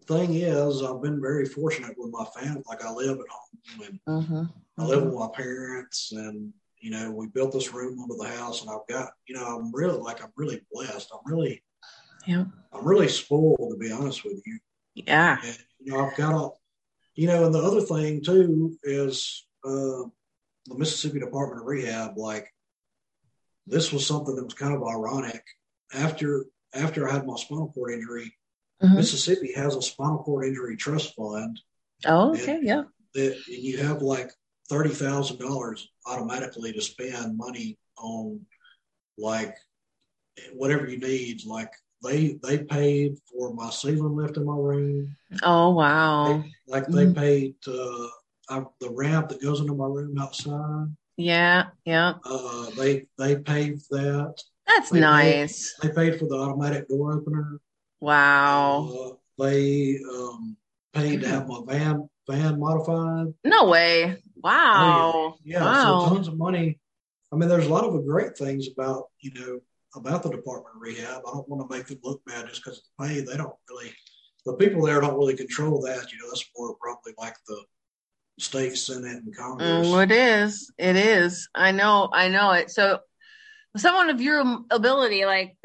[0.07, 2.63] the thing is, I've been very fortunate with my family.
[2.67, 4.43] Like I live at home and Mm-hmm.
[4.79, 8.61] I live with my parents, and you know we built this room under the house,
[8.61, 11.11] and I've got you know I'm really like I'm really blessed.
[11.13, 11.63] I'm really
[12.25, 12.45] Yeah.
[12.73, 14.59] I'm really spoiled to be honest with you.
[14.93, 15.37] Yeah.
[15.43, 16.49] And, you know, I've got a,
[17.15, 20.03] you know, and the other thing too is uh,
[20.65, 22.17] the Mississippi Department of Rehab.
[22.17, 22.51] Like,
[23.65, 25.43] this was something that was kind of ironic.
[25.93, 28.33] After after I had my spinal cord injury,
[28.81, 28.95] Mhm.
[28.95, 31.59] Mississippi has a spinal cord injury trust fund
[32.05, 32.59] Oh, okay.
[32.61, 32.83] Yeah.
[33.15, 34.31] that and you have like
[34.69, 38.45] thirty thousand dollars automatically to spend money on
[39.17, 39.55] like
[40.53, 41.43] whatever you need.
[41.45, 41.71] Like
[42.03, 45.15] they they paid for my ceiling lift in my room.
[45.41, 46.43] Oh, wow.
[46.67, 47.15] Like they Mhm.
[47.15, 48.07] paid uh,
[48.49, 50.95] uh, the ramp that goes into my room outside.
[51.15, 51.69] Yeah.
[51.85, 52.13] Yeah.
[52.23, 54.43] Uh, they they paid for that.
[54.67, 55.73] That's They- nice.
[55.81, 57.59] They paid for the automatic door opener.
[57.99, 58.89] Wow.
[58.89, 60.57] Uh, they um,
[60.93, 63.33] paid to have my van van modified.
[63.43, 64.21] No way.
[64.35, 65.35] Wow.
[65.43, 66.05] Yeah, Wow.
[66.07, 66.79] so tons of money.
[67.31, 69.59] I mean, there's a lot of great things about you know
[69.95, 71.21] about the Department of Rehab.
[71.27, 73.21] I don't want to make them look bad just because of the pay.
[73.21, 73.93] They don't really.
[74.45, 76.11] The people there don't really control that.
[76.11, 77.61] You know, that's more probably like the
[78.39, 79.87] state senate and Congress.
[79.87, 80.71] Mm, it is.
[80.77, 81.49] It is.
[81.53, 82.09] I know.
[82.13, 82.69] I know it.
[82.71, 82.99] So,
[83.75, 85.57] someone of your ability, like,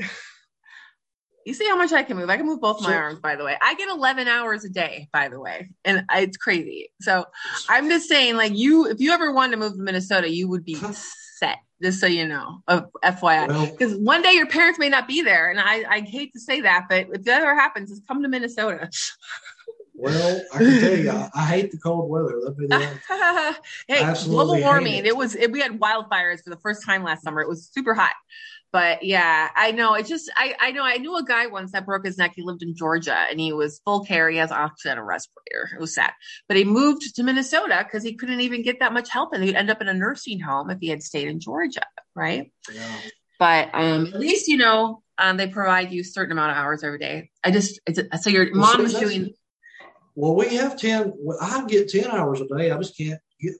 [1.46, 2.30] you see how much I can move.
[2.30, 3.56] I can move both my So- arms, by the way.
[3.62, 6.90] I get 11 hours a day, by the way, and I- it's crazy.
[7.00, 7.24] So,
[7.68, 10.64] I'm just saying, like, you, if you ever wanted to move to Minnesota, you would
[10.64, 10.76] be
[11.38, 11.58] set.
[11.82, 13.48] Just so you know, of FYI.
[13.48, 16.38] Well, Because one day your parents may not be there, and I, I hate to
[16.38, 18.88] say that, but if that ever happens, just come to Minnesota.
[19.94, 22.40] well, I can tell you, I, I hate the cold weather.
[22.56, 22.86] The only-
[23.88, 24.94] hey, Absolutely global warming.
[24.94, 25.06] it.
[25.06, 25.16] It.
[25.16, 27.40] was it, we had wildfires for the first time last summer.
[27.40, 28.12] It was super hot.
[28.72, 29.94] But yeah, I know.
[29.94, 32.32] It just I I know I knew a guy once that broke his neck.
[32.34, 34.30] He lived in Georgia and he was full care.
[34.30, 35.70] He has oxygen and a respirator.
[35.74, 36.12] It was sad.
[36.48, 39.56] But he moved to Minnesota because he couldn't even get that much help and he'd
[39.56, 41.82] end up in a nursing home if he had stayed in Georgia,
[42.14, 42.50] right?
[42.72, 42.96] yeah.
[43.38, 46.82] But um at least you know um they provide you a certain amount of hours
[46.82, 47.30] every day.
[47.44, 49.34] I just it's, so your Well, mom see, is doing
[50.14, 51.12] Well, we have ten.
[51.18, 52.70] well, I get ten hours a day.
[52.70, 53.52] I just can't get.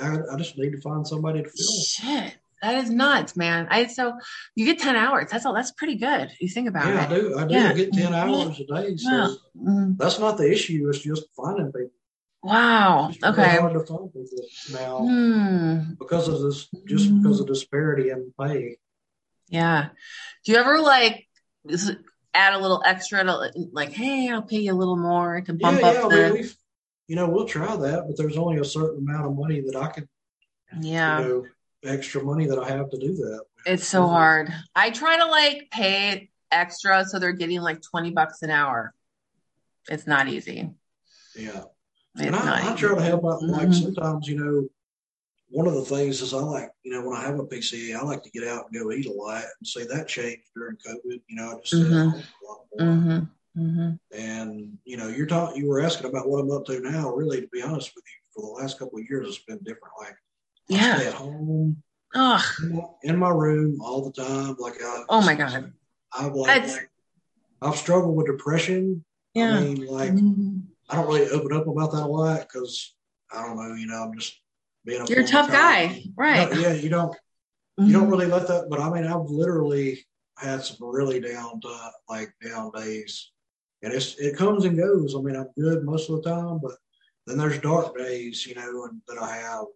[0.00, 1.82] I, I just need to find somebody to fill.
[1.82, 3.66] Shit, that is nuts, man.
[3.70, 4.14] I so
[4.54, 5.30] you get ten hours.
[5.30, 5.54] That's all.
[5.54, 6.30] That's pretty good.
[6.40, 6.94] You think about it.
[6.94, 7.38] Yeah, I do.
[7.38, 7.72] I do Yeah.
[7.72, 8.96] get ten hours a day.
[8.96, 9.28] So Yeah.
[9.56, 10.88] Mm, that's not the issue.
[10.88, 11.90] It's just finding people.
[12.42, 13.08] Wow.
[13.10, 13.56] It's Okay.
[13.58, 14.26] hard to find people
[14.72, 15.94] now Hmm.
[15.98, 16.68] because of this.
[16.86, 18.78] Just because of disparity in pay.
[19.48, 19.88] Yeah.
[20.44, 21.26] Do you ever like
[22.32, 25.80] add a little extra to like, hey, I'll pay you a little more to bump
[25.80, 25.86] yeah.
[25.88, 26.30] up we, the.
[26.32, 26.56] we've,
[27.08, 29.88] you know, we'll try that, but there's only a certain amount of money that I
[29.88, 30.08] can,
[30.80, 31.18] Yeah.
[31.20, 31.44] you know,
[31.84, 33.42] extra money that I have to do that.
[33.66, 34.52] It's so hard.
[34.74, 38.94] I try to like pay it extra so they're getting like twenty bucks an hour.
[39.88, 40.70] It's not easy.
[41.36, 41.62] Yeah.
[42.16, 43.42] It's and I, I try to help out.
[43.42, 43.82] Like Mhm.
[43.82, 44.68] sometimes, you know,
[45.50, 48.02] one of the things is I like, you know, when I have a PCA, I
[48.02, 51.20] like to get out and go eat a lot and see that changed during COVID.
[51.28, 52.14] You know, I just stay at Mhm.
[52.14, 52.86] a lot more.
[52.86, 53.60] Mm-hmm.
[53.60, 54.16] Mm-hmm.
[54.16, 57.12] And you know, you're talking, you were asking about what I'm up to now.
[57.14, 59.92] Really, to be honest with you, for the last couple of years, it's been different.
[59.98, 60.16] Like,
[60.70, 60.96] I Yeah.
[60.98, 61.82] stay at home
[62.14, 64.56] Oh, in my, in my room all the time.
[64.58, 65.72] Like, I, Oh, my God.
[66.12, 66.90] I've like, like
[67.62, 69.04] I've struggled with depression.
[69.34, 69.56] yeah.
[69.58, 70.62] I mean, like, Mhm.
[70.88, 72.94] I don't really open up about that a lot because
[73.32, 73.74] I don't know.
[73.74, 74.40] You know, I'm just
[74.84, 76.50] being a You're a tough guy, right?
[76.52, 77.14] No, yeah, you don't
[77.78, 78.10] you don't Mhm.
[78.10, 78.68] really let that.
[78.68, 80.04] But I mean, I've literally
[80.36, 83.30] had some really down uh, like down days,
[83.82, 85.14] and it's it comes and goes.
[85.14, 86.72] I mean, I'm good most of the time, but
[87.26, 89.66] then there's dark days, you know, and that I have.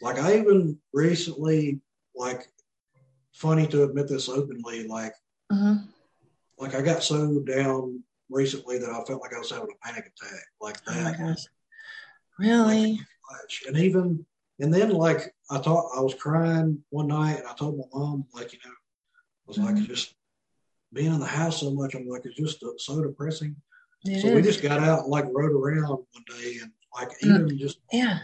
[0.00, 1.80] Like I even recently,
[2.14, 2.48] like,
[3.32, 5.14] funny to admit this openly, like
[5.52, 5.88] Mhm.
[6.58, 10.06] like I got so down recently that I felt like I was having a panic
[10.06, 11.18] attack, like Oh that.
[11.18, 11.44] gosh.
[12.38, 13.00] Really?
[13.30, 13.62] much.
[13.66, 14.24] And even
[14.60, 18.26] and then like I thought I was crying one night and I told my mom
[18.32, 19.78] like you know I was like Mhm.
[19.78, 20.14] it's just
[20.92, 23.54] being in the house so much I'm like it's just so depressing.
[24.04, 24.34] It so is.
[24.34, 27.58] we just got out and like rode around one day and like even mm.
[27.58, 28.20] just yeah,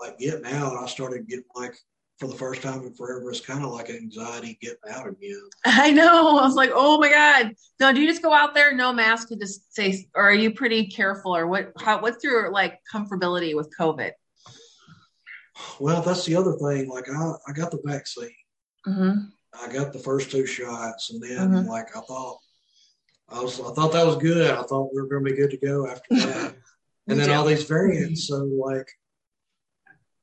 [0.00, 1.74] like getting out, I started getting like
[2.18, 5.40] for the first time in forever, it's kind of like anxiety getting out again.
[5.64, 6.38] I know.
[6.38, 7.54] I was like, oh my god.
[7.80, 10.52] No, do you just go out there no mask and just say, or are you
[10.52, 11.72] pretty careful, or what?
[11.80, 14.12] How, what's your like comfortability with COVID?
[15.78, 16.88] Well, that's the other thing.
[16.88, 18.30] Like I, I got the vaccine.
[18.86, 19.18] Mm-hmm.
[19.62, 21.68] I got the first two shots, and then mm-hmm.
[21.68, 22.38] like I thought,
[23.30, 24.50] I was, I thought that was good.
[24.50, 26.54] I thought we were going to be good to go after that.
[27.08, 28.28] and then all these variants.
[28.28, 28.88] So like,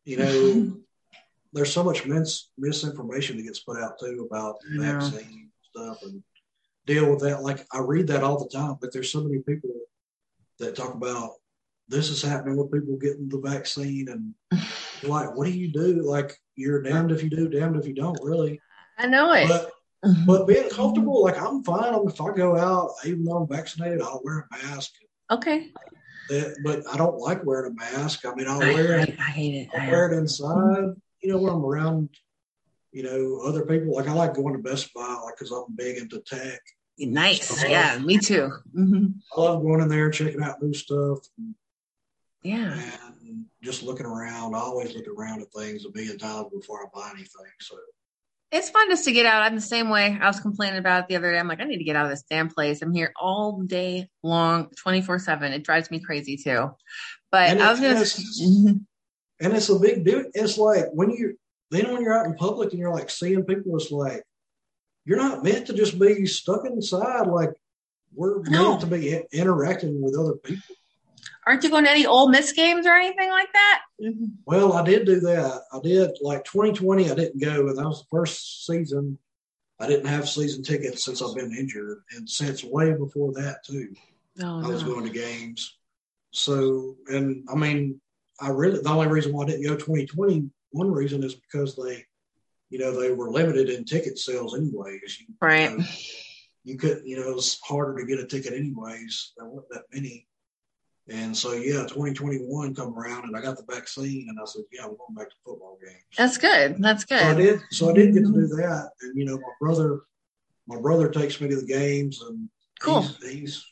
[0.07, 0.77] you know,
[1.53, 4.93] there's so much mis- misinformation that gets put out too about yeah.
[4.93, 6.23] vaccine stuff and
[6.85, 7.43] deal with that.
[7.43, 9.69] Like I read that all the time, but there's so many people
[10.59, 11.31] that talk about
[11.89, 14.61] this is happening with people getting the vaccine and
[15.03, 16.01] like, what do you do?
[16.01, 18.19] Like you're damned if you do, damned if you don't.
[18.23, 18.61] Really,
[18.97, 19.47] I know it.
[19.47, 19.71] But,
[20.25, 21.93] but being comfortable, like I'm fine.
[22.07, 24.91] If I go out, even though I'm vaccinated, I'll wear a mask.
[25.29, 25.71] Okay.
[26.29, 28.25] That, but I don't like wearing a mask.
[28.25, 29.15] I mean, I'll wear it.
[29.19, 29.69] I, I hate it.
[29.73, 30.93] I'll wear it inside.
[31.21, 32.09] You know, when I'm around,
[32.91, 33.95] you know, other people.
[33.95, 36.59] Like I like going to Best Buy, like because I'm big into tech.
[36.99, 37.61] Nice.
[37.61, 38.51] So, yeah, me too.
[38.75, 39.05] Mm-hmm.
[39.35, 41.19] I love going in there and checking out new stuff.
[42.41, 42.79] Yeah.
[43.21, 44.55] And just looking around.
[44.55, 47.51] I always look around at things a million times before I buy anything.
[47.59, 47.77] So
[48.51, 49.43] it's fun just to get out.
[49.43, 50.17] I'm the same way.
[50.21, 51.39] I was complaining about it the other day.
[51.39, 52.81] I'm like, I need to get out of this damn place.
[52.81, 55.51] I'm here all day long, 24 seven.
[55.51, 56.71] It drives me crazy too.
[57.31, 58.01] But and I was going to.
[58.01, 58.73] Mm-hmm.
[59.39, 60.23] And it's a big deal.
[60.33, 61.37] It's like when you,
[61.71, 64.23] then when you're out in public and you're like seeing people, it's like,
[65.05, 67.27] you're not meant to just be stuck inside.
[67.27, 67.51] Like
[68.15, 68.71] we're no.
[68.71, 70.75] meant to be interacting with other people.
[71.47, 73.81] Aren't you going to any Ole Miss games or anything like that?
[74.03, 74.25] Mm-hmm.
[74.45, 75.61] Well, I did do that.
[75.71, 77.09] I did like 2020.
[77.09, 79.17] I didn't go, and that was the first season.
[79.79, 83.95] I didn't have season tickets since I've been injured, and since way before that too.
[84.43, 85.77] Oh, I was going to games.
[86.31, 88.01] So, and I mean,
[88.41, 90.49] I really the only reason why I didn't go 2020.
[90.71, 92.05] One reason is because they,
[92.69, 95.17] you know, they were limited in ticket sales anyways.
[95.21, 95.71] You, right.
[95.71, 95.85] You, know,
[96.65, 99.31] you could, you know, it's harder to get a ticket anyways.
[99.37, 100.26] There weren't that many.
[101.09, 104.83] And so, yeah, 2021 come around and I got the vaccine and I said, yeah,
[104.83, 106.03] I'm going back to football games.
[106.17, 106.75] That's good.
[106.79, 107.21] That's good.
[107.21, 107.59] So I did.
[107.71, 108.61] So I did get to do mm-hmm.
[108.61, 108.91] that.
[109.01, 110.01] And, you know, my brother,
[110.67, 112.49] my brother takes me to the games and
[112.81, 113.03] cool.
[113.03, 113.65] he's, he's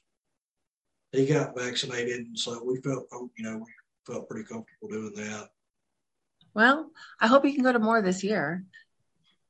[1.11, 2.25] he got vaccinated.
[2.25, 3.65] And so we felt, you know, we
[4.05, 5.49] felt pretty comfortable doing that.
[6.53, 8.63] Well, I hope you can go to more this year.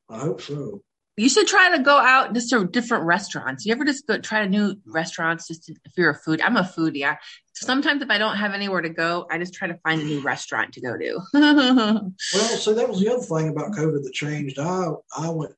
[0.09, 0.81] I hope so.
[1.17, 3.65] You should try to go out just to different restaurants.
[3.65, 6.41] You ever just go try a new restaurants just to, if you're a food?
[6.41, 6.97] I'm a foodie.
[6.97, 7.15] Yeah.
[7.54, 10.19] Sometimes if I don't have anywhere to go, I just try to find a new
[10.19, 11.19] restaurant to go to.
[11.34, 12.13] well,
[12.58, 14.60] so that was the other thing about COVID that changed.
[14.60, 15.54] I I went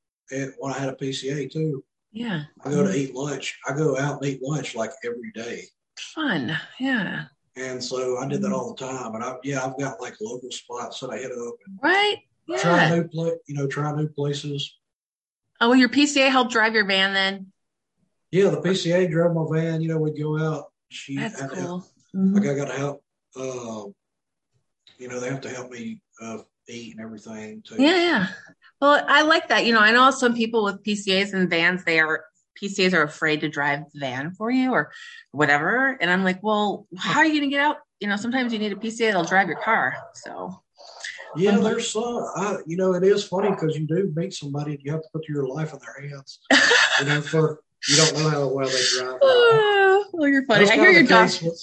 [0.59, 1.83] when I had a PCA too.
[2.11, 2.43] Yeah.
[2.63, 3.59] I go to eat lunch.
[3.67, 5.63] I go out and eat lunch like every day.
[5.99, 6.55] Fun.
[6.79, 7.25] Yeah.
[7.55, 9.15] And so I did that all the time.
[9.15, 12.17] And I yeah, I've got like local spots that I hit up and right.
[12.47, 12.57] Yeah.
[12.59, 14.77] Try new place, you know, try new places.
[15.59, 17.51] Oh, well, your PCA helped drive your van then?
[18.31, 19.81] Yeah, the PCA drove my van.
[19.81, 20.65] You know, we'd go out.
[20.89, 21.55] She That's cool.
[21.55, 21.83] Help,
[22.15, 22.35] mm-hmm.
[22.35, 23.03] Like I got to help.
[23.35, 23.91] Uh,
[24.97, 27.75] you know, they have to help me uh, eat and everything too.
[27.77, 28.27] Yeah, yeah.
[28.81, 29.65] Well, I like that.
[29.65, 32.25] You know, I know some people with PCAs and vans, they are
[32.61, 34.91] PCAs are afraid to drive the van for you or
[35.31, 35.97] whatever.
[35.99, 37.77] And I'm like, well, how are you going to get out?
[37.99, 39.95] You know, sometimes you need a PCA that'll drive your car.
[40.13, 40.61] So
[41.37, 42.25] yeah, there's some.
[42.35, 45.07] I, you know, it is funny because you do meet somebody and you have to
[45.13, 46.39] put your life in their hands.
[46.99, 49.19] you know, for you don't know how well they drive.
[49.99, 50.69] Oh, well, you're funny.
[50.69, 51.29] I hear your dog.
[51.41, 51.61] With,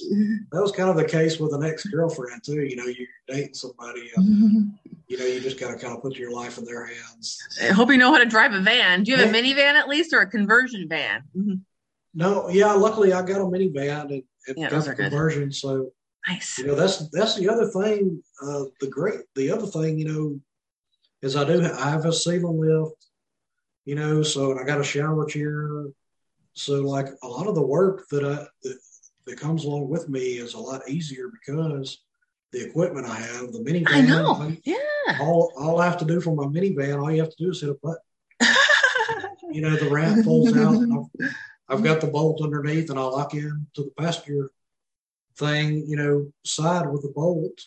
[0.52, 2.62] that was kind of the case with an ex girlfriend too.
[2.62, 4.72] You know, you're dating somebody, and
[5.08, 7.38] you know, you just got to kind of put your life in their hands.
[7.62, 9.04] I hope you know how to drive a van.
[9.04, 11.22] Do you have a minivan at least, or a conversion van?
[11.36, 11.54] Mm-hmm.
[12.14, 12.72] No, yeah.
[12.72, 15.54] Luckily, I got a minivan and, and yeah, got a conversion, good.
[15.54, 15.92] so
[16.26, 16.58] Nice.
[16.58, 18.22] You know, that's that's the other thing.
[18.42, 20.40] Uh, the great, the other thing, you know,
[21.22, 23.06] is I do I have a ceiling lift.
[23.84, 25.84] You know, so and I got a shower chair.
[26.54, 28.78] So like a lot of the work that I that,
[29.26, 31.98] that comes along with me is a lot easier because
[32.52, 33.88] the equipment I have, the minivan.
[33.88, 34.32] I know.
[34.34, 35.18] I, yeah.
[35.20, 37.60] All all I have to do for my minivan, all you have to do is
[37.60, 37.98] hit a button.
[39.50, 40.74] you know, the ramp folds out.
[40.74, 41.34] I've,
[41.68, 44.50] I've got the bolt underneath, and I lock in to the passenger
[45.38, 47.60] thing, you know, side with a bolt.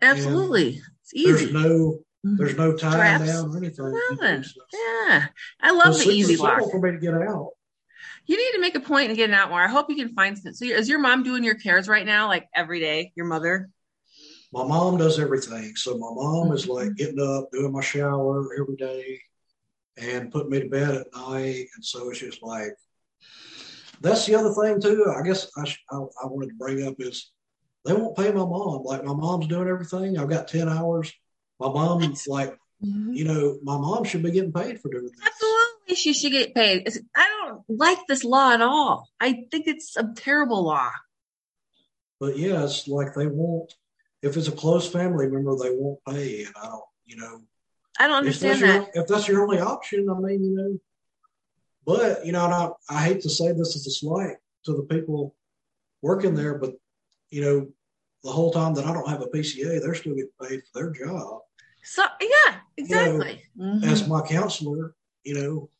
[0.00, 0.80] Absolutely.
[1.02, 1.46] It's easy.
[1.46, 3.92] There's no there's no tying down or anything.
[4.10, 4.44] Nothing.
[4.72, 5.26] Yeah.
[5.60, 6.70] I love the easy lock.
[6.70, 7.50] for me to get out.
[8.26, 9.60] You need to make a point and getting out more.
[9.60, 10.54] I hope you can find some.
[10.54, 13.12] So, is your mom doing your cares right now, like every day?
[13.16, 13.68] Your mother?
[14.52, 15.74] My mom does everything.
[15.76, 16.54] So my mom mm-hmm.
[16.54, 19.18] is like getting up, doing my shower every day,
[19.96, 21.66] and putting me to bed at night.
[21.74, 22.72] And so it's just like
[24.02, 25.06] that's the other thing too.
[25.16, 27.30] I guess I, sh- I, I wanted to bring up is
[27.84, 28.82] they won't pay my mom.
[28.84, 30.18] Like my mom's doing everything.
[30.18, 31.12] I've got ten hours.
[31.60, 32.50] My mom, like
[32.84, 33.12] mm-hmm.
[33.12, 35.12] you know, my mom should be getting paid for doing this.
[35.24, 36.86] Absolutely, she should get paid.
[36.86, 39.08] It's- I don't like this law at all.
[39.20, 40.90] I think it's a terrible law.
[42.18, 43.72] But yeah, it's like they won't.
[44.22, 46.84] If it's a close family member, they won't pay, and I don't.
[47.04, 47.42] You know,
[47.98, 48.94] I don't understand that's, that.
[48.94, 50.78] your, if that's your only option, I mean, you know.
[51.84, 54.82] But you know, and I, I hate to say this as a slight to the
[54.84, 55.34] people
[56.00, 56.74] working there, but
[57.30, 57.68] you know,
[58.22, 60.90] the whole time that I don't have a PCA, they're still getting paid for their
[60.90, 61.40] job.
[61.82, 63.42] So yeah, exactly.
[63.58, 63.84] Mhm.
[63.84, 65.70] as my counselor, you know.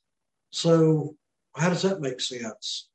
[0.50, 1.16] So
[1.54, 2.88] how does that make sense?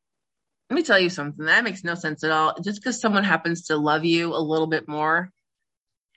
[0.69, 1.45] Let me tell you something.
[1.45, 2.55] That makes no sense at all.
[2.61, 5.31] Just because someone happens to love you a little bit more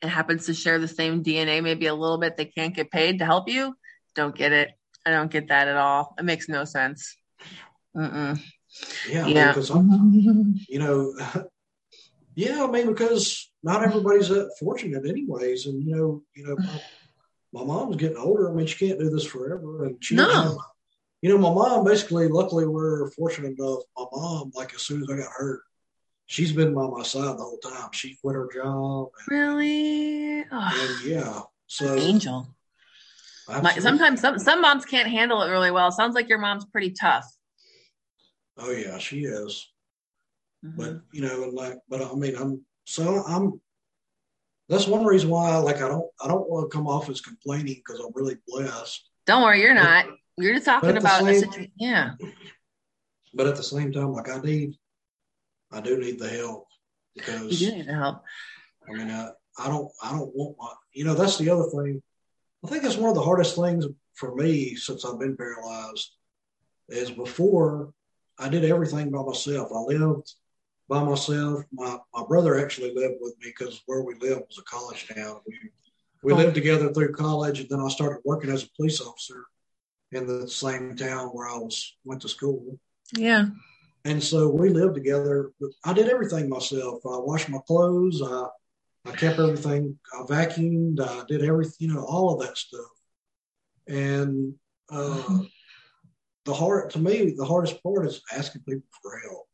[0.02, 3.20] and happens to share the same DNA, maybe a little bit, they can't get paid
[3.20, 3.76] to help you.
[4.16, 4.70] Don't get it.
[5.06, 6.14] I don't get that at all.
[6.18, 7.16] It makes no sense.
[7.96, 8.40] Mm-mm.
[9.08, 9.48] Yeah, Yeah.
[9.48, 11.14] because I'm, you know,
[12.34, 16.80] yeah, I mean, because not everybody's that fortunate, anyways, and you know, you know, my,
[17.52, 18.50] my mom's getting older.
[18.50, 20.58] I mean, she can't do this forever, and she, No.
[21.22, 23.80] you know, my mom basically, luckily, we're fortunate enough.
[23.96, 25.62] My mom, like as soon as I got hurt,
[26.26, 27.90] she's been by my side the whole time.
[27.92, 30.44] She quit her job, Really?
[30.52, 32.54] Oh, and yeah, so angel.
[33.62, 35.90] My, sometimes some some moms can't handle it really well.
[35.90, 37.24] Sounds like your mom's pretty tough.
[38.58, 39.66] oh yeah, she is.
[40.64, 40.76] Mhm.
[40.76, 43.60] but you know, like, but I mean, I'm so I'm.
[44.68, 47.74] That's one reason why, like, I don't, I don't want to come off as complaining
[47.84, 49.02] because I'm really blessed.
[49.26, 50.06] Don't worry, you're not.
[50.38, 51.72] You're just talking But at the about same- situation.
[51.76, 52.10] Yeah.
[53.34, 54.74] But at the same time, like, I need,
[55.72, 56.66] I do need the help
[57.14, 58.22] You because do need the help.
[58.88, 62.02] I mean, I, I don't, I don't want my, you know, that's the other thing.
[62.64, 66.10] I think it's one of the hardest things for me since I've been paralyzed
[66.88, 67.92] is before
[68.38, 69.70] I did everything by myself.
[69.74, 70.32] I lived
[70.88, 71.64] by myself.
[71.72, 75.40] My my brother actually lived with me because where we lived was a college town.
[75.46, 75.70] We
[76.22, 79.44] we lived together through college, and then I started working as a police officer
[80.12, 82.78] in the same town where I was went to school.
[83.16, 83.46] Yeah.
[84.04, 85.52] And so we lived together.
[85.84, 87.00] I did everything myself.
[87.06, 88.22] I washed my clothes.
[88.22, 88.46] I
[89.06, 89.98] I kept everything.
[90.12, 91.00] I vacuumed.
[91.00, 91.88] I did everything.
[91.88, 92.80] You know, all of that stuff.
[93.88, 94.54] And
[94.90, 95.38] uh,
[96.44, 99.46] the hard to me, the hardest part is asking people for help.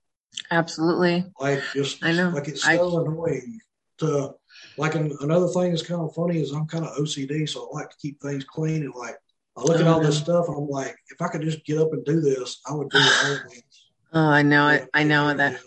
[0.51, 1.25] Absolutely.
[1.41, 2.31] Like just I know.
[2.31, 3.59] like it's I- so annoying
[3.99, 4.35] to
[4.77, 7.79] like an, another thing that's kind of funny is I'm kind of OCD, so I
[7.81, 9.17] like to keep things clean and like
[9.57, 11.79] I look at Oh, all this stuff and I'm like, if I could just get
[11.79, 13.63] up and do this, I would do it.
[14.13, 14.89] Oh, I know it.
[14.93, 15.59] I know that.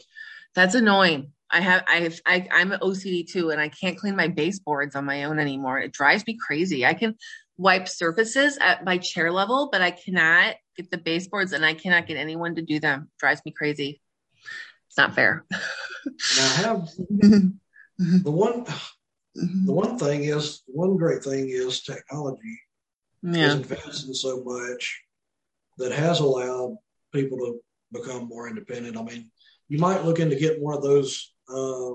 [0.54, 1.32] That's annoying.
[1.52, 4.96] I have I have I I'm an OCD too, and I can't clean my baseboards
[4.96, 5.80] on my own anymore.
[5.80, 6.86] It drives me crazy.
[6.86, 7.16] I can
[7.58, 12.08] wipe surfaces at my chair level, but I cannot get the baseboards, and I cannot
[12.08, 13.10] get anyone to do them.
[13.20, 14.02] drives me crazy.
[14.88, 15.46] It's not fair.
[15.54, 19.66] I have the one mm-hmm.
[19.66, 22.60] the one thing is one great thing is technology
[23.24, 25.02] is advancing so much
[25.78, 26.78] that has allowed
[27.14, 27.60] people to
[27.92, 28.98] become more independent.
[28.98, 29.32] I mean,
[29.68, 31.94] you might look into getting one of those uh,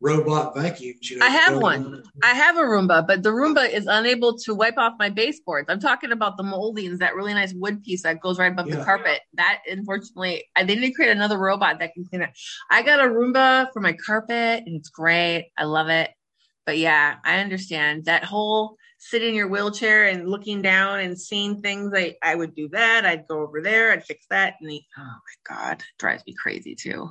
[0.00, 1.10] robot vacuums.
[1.10, 2.02] You know, I have one.
[2.22, 5.68] I have a Roomba, but the Roomba is unable to wipe off my baseboards.
[5.68, 8.84] I'm talking about the moldings, that really nice wood piece that goes right above the
[8.84, 9.20] carpet.
[9.34, 12.30] That unfortunately, I they need to create another robot that can clean it.
[12.70, 15.50] I got a Roomba for my carpet, and it's great.
[15.56, 16.10] I love it.
[16.66, 21.60] But yeah, I understand that whole sit in your wheelchair and looking down and seeing
[21.60, 21.92] things.
[21.94, 23.04] I I would do that.
[23.04, 23.92] I'd go over there.
[23.92, 24.54] I'd fix that.
[24.60, 27.10] And the, oh my god, drives me crazy too.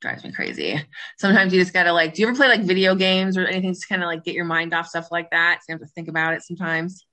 [0.00, 0.80] Drives me crazy
[1.18, 3.86] sometimes you just gotta like do you ever play like video games or anything to
[3.88, 6.08] kind of like get your mind off stuff like that so you have to think
[6.08, 7.06] about it sometimes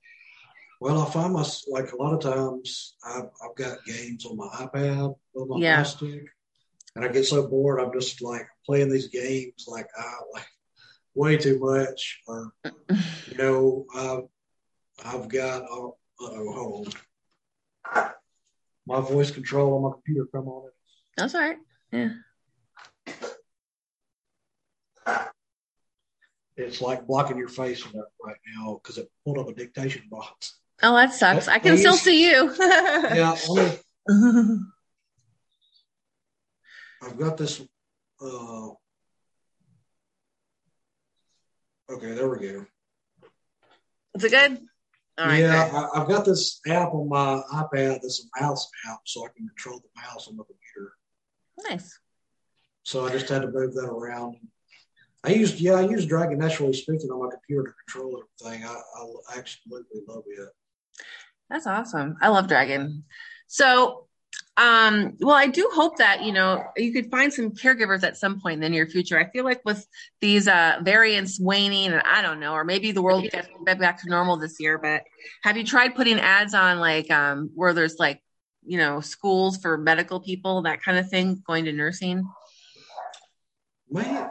[0.81, 4.47] Well, I find my like a lot of times I've, I've got games on my
[4.47, 5.84] iPad with my Yeah.
[5.84, 6.25] stick,
[6.95, 7.79] and I get so bored.
[7.79, 10.47] I'm just like playing these games like I like
[11.15, 12.51] way too much, or
[12.89, 14.25] you know, I've
[15.05, 16.93] I've got oh, hold
[17.95, 18.11] on.
[18.86, 20.73] My voice control on my computer come on it.
[21.15, 21.57] that's all right
[21.93, 22.09] yeah
[26.56, 30.60] It's like blocking your face right now because it pulled up a dictation box.
[30.84, 33.72] oh that sucks i can still see you Yeah, me,
[37.01, 37.62] I've got this.
[38.22, 38.70] Uh,
[41.89, 42.66] okay, there we go.
[44.16, 44.60] is it good
[45.18, 45.89] all right yeah.
[45.95, 49.47] I, I've got this app on my iPad that's a mouse app, so I can
[49.47, 50.93] control the mouse on the computer.
[51.70, 51.99] nice
[52.84, 54.38] So I just had to move that around.
[55.24, 58.65] I used, yeah, I used Dragon Naturally Speaking on my computer to control everything.
[58.67, 58.82] I,
[59.30, 60.49] I absolutely love it.
[61.49, 63.03] that's awesome i love dragon
[63.47, 64.07] so
[64.55, 68.39] Um, well, I do hope that, you know, you could find some caregivers at some
[68.39, 69.19] point in the near future.
[69.19, 69.84] I feel like with
[70.21, 74.09] these uh, variants waning, and I don't know, or maybe the world gets back to
[74.09, 75.01] normal this year, but
[75.41, 78.21] have you tried putting ads on like um, where there's like,
[78.63, 82.24] you know, schools for medical people, that kind of thing, going to nursing?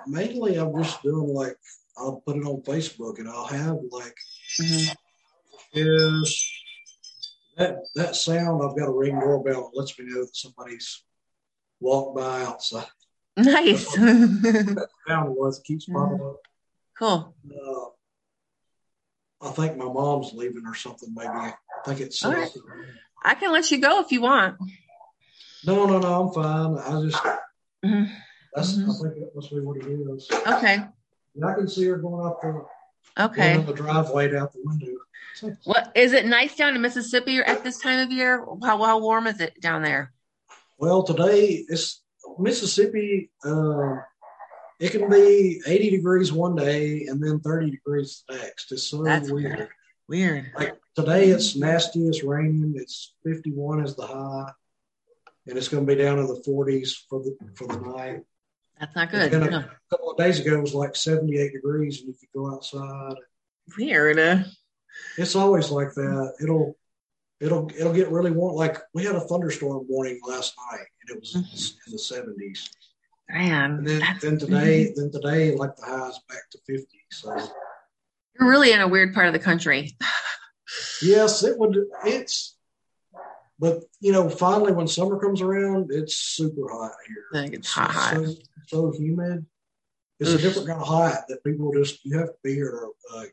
[0.06, 1.56] Mainly, I'm just doing like,
[1.96, 4.16] I'll put it on Facebook and I'll have like,
[4.60, 4.92] mm-hmm.
[5.74, 6.50] is
[7.56, 11.04] that that sound, I've got a ring doorbell that lets me know that somebody's
[11.80, 12.86] walked by outside.
[13.36, 13.92] Nice.
[13.96, 16.36] that sound was keeps popping up.
[16.98, 17.34] Cool.
[17.50, 21.12] Uh, I think my mom's leaving or something.
[21.14, 21.54] Maybe I
[21.84, 22.24] think it's.
[22.24, 22.50] Right.
[23.24, 24.56] I can let you go if you want.
[25.64, 26.22] No, no, no.
[26.22, 26.78] I'm fine.
[26.78, 27.22] I just.
[27.84, 28.12] Mm-hmm.
[28.54, 28.74] That's.
[28.74, 28.90] Mm-hmm.
[28.90, 30.28] I think that must be what it is.
[30.46, 30.84] Okay.
[31.34, 32.64] And I can see her going up the.
[33.18, 33.58] Okay.
[33.58, 34.92] The driveway out the window.
[35.64, 38.44] What is it nice down in Mississippi at this time of year?
[38.62, 40.12] How how warm is it down there?
[40.78, 42.02] Well, today it's
[42.38, 43.30] Mississippi.
[43.44, 43.96] Uh,
[44.78, 48.72] it can be 80 degrees one day and then 30 degrees the next.
[48.72, 49.68] It's so That's weird.
[50.08, 50.50] Weird.
[50.56, 52.06] Like today, it's nasty.
[52.06, 52.74] It's raining.
[52.76, 54.50] It's 51 is the high,
[55.46, 58.22] and it's going to be down in the 40s for the for the night.
[58.82, 59.32] That's not good.
[59.32, 59.58] A, no.
[59.58, 63.14] a couple of days ago, it was like 78 degrees, and you could go outside.
[63.78, 64.44] Weird.
[65.16, 66.34] It's always like that.
[66.42, 66.76] It'll
[67.40, 68.56] it'll it'll get really warm.
[68.56, 71.78] Like we had a thunderstorm warning last night, and it was mm-hmm.
[71.86, 72.70] in the seventies.
[73.30, 77.04] Man, and then, then today, then today, like the highs back to fifty.
[77.12, 77.36] So
[78.34, 79.96] you're really in a weird part of the country.
[81.02, 81.78] yes, it would.
[82.04, 82.56] It's,
[83.62, 87.24] but you know, finally, when summer comes around, it's super hot here.
[87.32, 88.12] I think it's, it's hot.
[88.12, 88.34] So,
[88.66, 89.46] so humid.
[90.18, 90.40] It's Oof.
[90.40, 93.24] a different kind of hot that people just you have to be here to uh,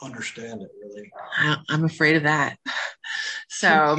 [0.00, 1.10] understand it really.
[1.68, 2.58] I'm afraid of that.
[3.48, 3.98] So,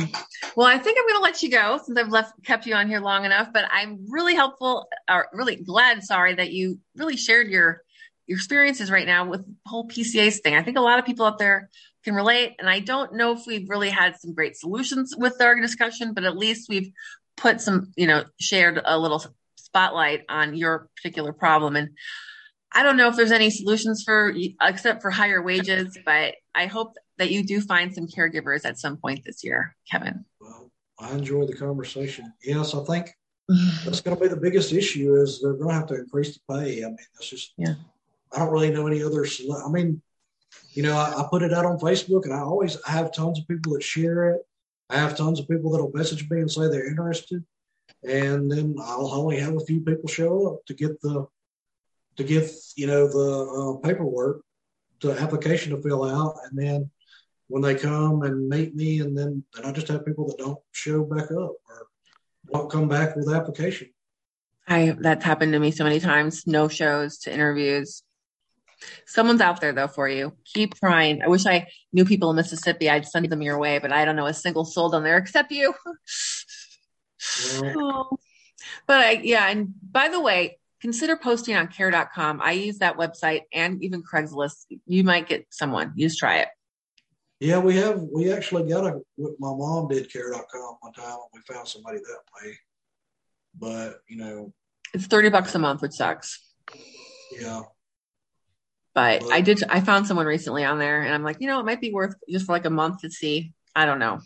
[0.55, 2.87] well, I think I'm going to let you go since I've left kept you on
[2.87, 3.49] here long enough.
[3.53, 7.83] But I'm really helpful, or really glad, sorry, that you really shared your
[8.25, 10.55] your experiences right now with the whole PCAs thing.
[10.55, 11.69] I think a lot of people out there
[12.03, 15.59] can relate, and I don't know if we've really had some great solutions with our
[15.59, 16.91] discussion, but at least we've
[17.37, 19.23] put some, you know, shared a little
[19.55, 21.89] spotlight on your particular problem and
[22.73, 26.95] I don't know if there's any solutions for except for higher wages, but I hope
[27.17, 30.25] that you do find some caregivers at some point this year, Kevin.
[30.41, 32.33] Well, I enjoy the conversation.
[32.43, 33.11] Yes, I think
[33.85, 36.53] that's going to be the biggest issue is they're going to have to increase the
[36.53, 36.83] pay.
[36.83, 37.75] I mean, that's just yeah.
[38.31, 39.27] I don't really know any other.
[39.63, 40.01] I mean,
[40.73, 43.39] you know, I, I put it out on Facebook, and I always I have tons
[43.39, 44.41] of people that share it.
[44.89, 47.43] I have tons of people that'll message me and say they're interested,
[48.03, 51.27] and then I'll only have a few people show up to get the
[52.17, 54.41] to get you know the uh, paperwork,
[55.01, 56.89] the application to fill out, and then
[57.47, 60.59] when they come and meet me, and then and I just have people that don't
[60.71, 61.87] show back up or
[62.51, 63.89] don't come back with application.
[64.67, 66.47] I that's happened to me so many times.
[66.47, 68.03] No shows to interviews.
[69.05, 70.33] Someone's out there though for you.
[70.45, 71.21] Keep trying.
[71.21, 72.89] I wish I knew people in Mississippi.
[72.89, 75.51] I'd send them your way, but I don't know a single soul down there except
[75.51, 75.73] you.
[77.61, 78.17] Well, oh.
[78.87, 82.41] But I, yeah, and by the way, consider posting on care.com.
[82.41, 84.65] I use that website and even Craigslist.
[84.85, 85.93] You might get someone.
[85.95, 86.47] You just try it.
[87.39, 87.99] Yeah, we have.
[87.99, 89.01] We actually got a.
[89.17, 91.05] My mom did care.com one time.
[91.05, 92.57] And we found somebody that way,
[93.59, 94.53] but you know,
[94.93, 96.39] it's thirty bucks a month, which sucks.
[97.31, 97.63] Yeah.
[98.95, 99.63] But, I did.
[99.69, 102.15] I found someone recently on there, and I'm like, you know, it might be worth
[102.29, 103.53] just for like a month to see.
[103.75, 104.19] I don't know.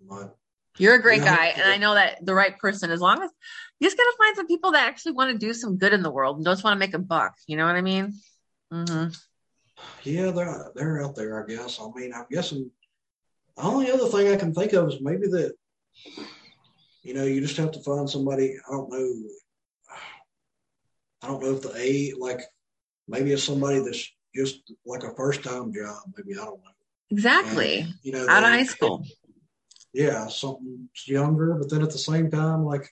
[0.00, 0.36] But,
[0.76, 2.90] You're a great guy, and I know that the right person.
[2.90, 3.30] As long as
[3.78, 6.10] you just gotta find some people that actually want to do some good in the
[6.10, 7.34] world and don't just want to make a buck.
[7.46, 8.14] You know what I mean?
[8.72, 9.12] Mm-hmm.
[10.02, 11.42] Yeah, they're they're out there.
[11.42, 11.80] I guess.
[11.80, 12.70] I mean, I'm guessing.
[13.56, 15.54] The only other thing I can think of is maybe that,
[17.02, 18.56] you know, you just have to find somebody.
[18.68, 19.12] I don't know.
[21.22, 22.40] I don't know if the A like
[23.08, 25.98] maybe it's somebody that's just like a first time job.
[26.16, 26.70] Maybe I don't know.
[27.10, 27.80] Exactly.
[27.80, 29.04] And, you know, out of high school.
[29.92, 32.88] Yeah, something younger, but then at the same time, like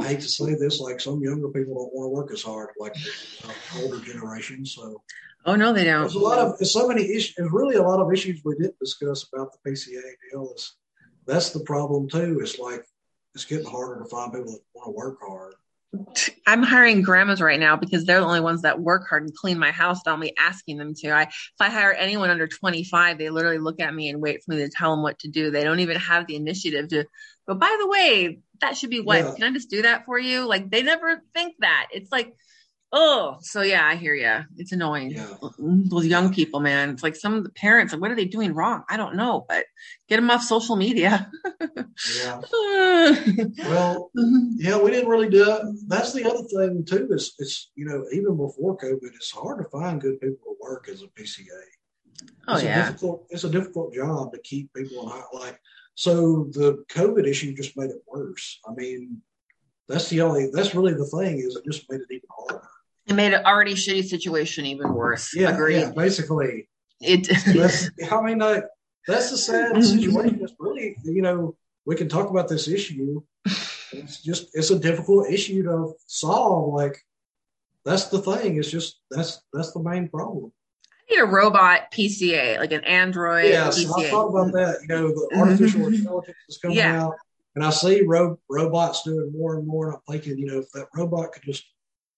[0.00, 2.70] I hate to say this, like some younger people don't want to work as hard,
[2.78, 4.64] like the older generation.
[4.64, 5.02] So,
[5.44, 6.00] oh no, they don't.
[6.00, 7.34] There's a lot of there's so many issues.
[7.36, 10.00] There's really a lot of issues we didn't discuss about the PCA
[10.30, 10.54] deal.
[10.56, 10.74] Is
[11.26, 12.40] that's the problem too.
[12.40, 12.82] It's like
[13.34, 15.54] it's getting harder to find people that want to work hard.
[16.46, 19.58] I'm hiring grandmas right now because they're the only ones that work hard and clean
[19.58, 21.10] my house without me asking them to.
[21.10, 24.54] I, if I hire anyone under 25, they literally look at me and wait for
[24.54, 25.50] me to tell them what to do.
[25.50, 27.06] They don't even have the initiative to
[27.48, 29.18] go, by the way, that should be what?
[29.18, 29.34] Yeah.
[29.34, 30.46] Can I just do that for you?
[30.46, 31.88] Like they never think that.
[31.90, 32.34] It's like,
[32.92, 34.44] Oh, so yeah, I hear you.
[34.56, 35.12] It's annoying.
[35.12, 35.34] Yeah.
[35.60, 36.90] Mm, those young people, man.
[36.90, 38.82] It's like some of the parents, like, what are they doing wrong?
[38.88, 39.66] I don't know, but
[40.08, 41.30] get them off social media.
[42.16, 42.40] Yeah.
[42.50, 44.56] Well, mm-hmm.
[44.56, 45.62] yeah, we didn't really do it.
[45.86, 47.08] That's the other thing too.
[47.10, 50.88] Is it's you know even before COVID, it's hard to find good people to work
[50.88, 51.46] as a PCA.
[52.48, 52.86] oh it's A yeah.
[52.86, 55.22] difficult, it's a difficult job to keep people in high.
[55.32, 55.60] Like
[55.94, 58.58] so, the COVID issue just made it worse.
[58.66, 59.20] I mean,
[59.88, 60.50] that's the only.
[60.52, 62.66] That's really the thing is it just made it even harder.
[63.10, 65.34] It made an already shitty situation even worse.
[65.34, 65.80] Yeah, Agreed.
[65.80, 65.90] yeah.
[65.90, 66.68] Basically,
[67.00, 67.28] It.
[67.54, 67.90] that's.
[68.10, 68.64] I mean, like,
[69.08, 70.38] that's the sad situation.
[70.40, 73.20] It's really, you know, we can talk about this issue.
[73.92, 76.72] It's just, it's a difficult issue to solve.
[76.72, 76.96] Like,
[77.84, 78.58] that's the thing.
[78.58, 80.52] It's just that's that's the main problem.
[81.10, 84.76] I need a robot PCA, like an Android Yeah, so I thought about that.
[84.82, 87.06] You know, the artificial intelligence is coming Yeah.
[87.06, 87.14] out,
[87.56, 89.88] and I see ro- robots doing more and more.
[89.88, 91.64] And I'm thinking, you know, if that robot could just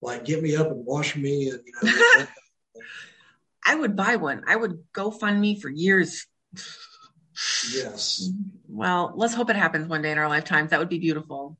[0.03, 2.25] like get me up and wash me, and you know,
[3.65, 4.43] I would buy one.
[4.47, 6.27] I would go fund me for years.
[7.73, 8.29] yes,
[8.67, 10.71] Well, let's hope it happens one day in our lifetimes.
[10.71, 11.57] That would be beautiful.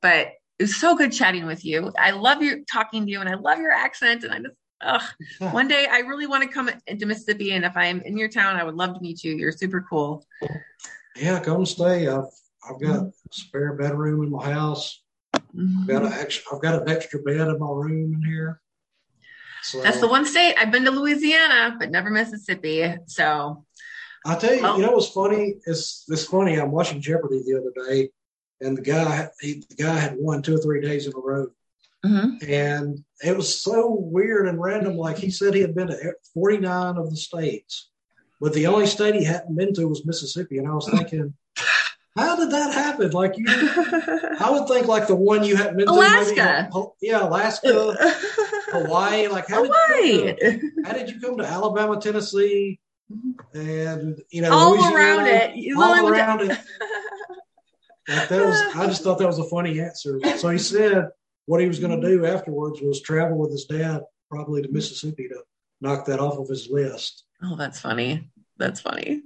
[0.00, 0.28] But
[0.58, 1.92] it was so good chatting with you.
[1.98, 4.24] I love you talking to you, and I love your accent.
[4.24, 5.02] And I just, ugh,
[5.52, 7.52] one day I really want to come into Mississippi.
[7.52, 9.34] And if I'm in your town, I would love to meet you.
[9.34, 10.24] You're super cool.
[11.16, 12.08] yeah, come stay.
[12.08, 12.24] I've
[12.68, 15.02] I've got a spare bedroom in my house.
[15.58, 18.60] I've got an extra, I've got an extra bed in my room in here.
[19.62, 22.96] So That's the one state I've been to Louisiana, but never Mississippi.
[23.06, 23.64] So
[24.26, 25.56] I tell you, you know what's funny?
[25.66, 26.58] It's it's funny.
[26.58, 28.10] I'm watching Jeopardy the other day,
[28.60, 31.48] and the guy he, the guy had won two or three days in a row,
[32.04, 32.48] mhm.
[32.48, 34.96] and it was so weird and random.
[34.96, 37.90] Like he said, he had been to 49 of the states,
[38.40, 40.58] but the only state he hadn't been to was Mississippi.
[40.58, 41.34] And I was thinking,
[42.16, 43.10] how did that happen?
[43.10, 46.68] Like you, I would think like the one you to, maybe, Alaska.
[46.72, 47.94] oh, yeah, Alaska,
[48.70, 49.28] Hawaii.
[49.28, 50.34] Like how did you Hawaii.
[50.34, 52.78] come to, how did you come to Alabama, Tennessee,
[53.54, 54.94] and you know All Louisiana?
[54.96, 55.56] around it.
[55.56, 56.58] You all around it.
[58.08, 60.18] Like that was, I just thought that was a funny answer.
[60.36, 61.06] So he said
[61.46, 65.28] what he was going to do afterwards was travel with his dad, probably to Mississippi,
[65.28, 65.40] to
[65.80, 67.22] knock that off of his list.
[67.44, 68.28] Oh, that's funny.
[68.58, 69.22] That's funny.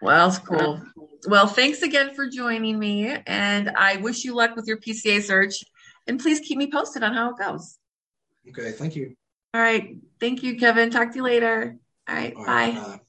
[0.00, 0.82] Well, it's cool.
[1.26, 5.64] Well, thanks again for joining me, and I wish you luck with your PCA search.
[6.06, 7.78] And please keep me posted on how it goes.
[8.48, 9.14] Okay, thank you.
[9.52, 9.96] All right.
[10.20, 10.90] Thank you, Kevin.
[10.90, 11.76] Talk to you later.
[12.08, 12.34] All right.
[12.34, 12.52] All bye.
[12.52, 13.00] right, bye.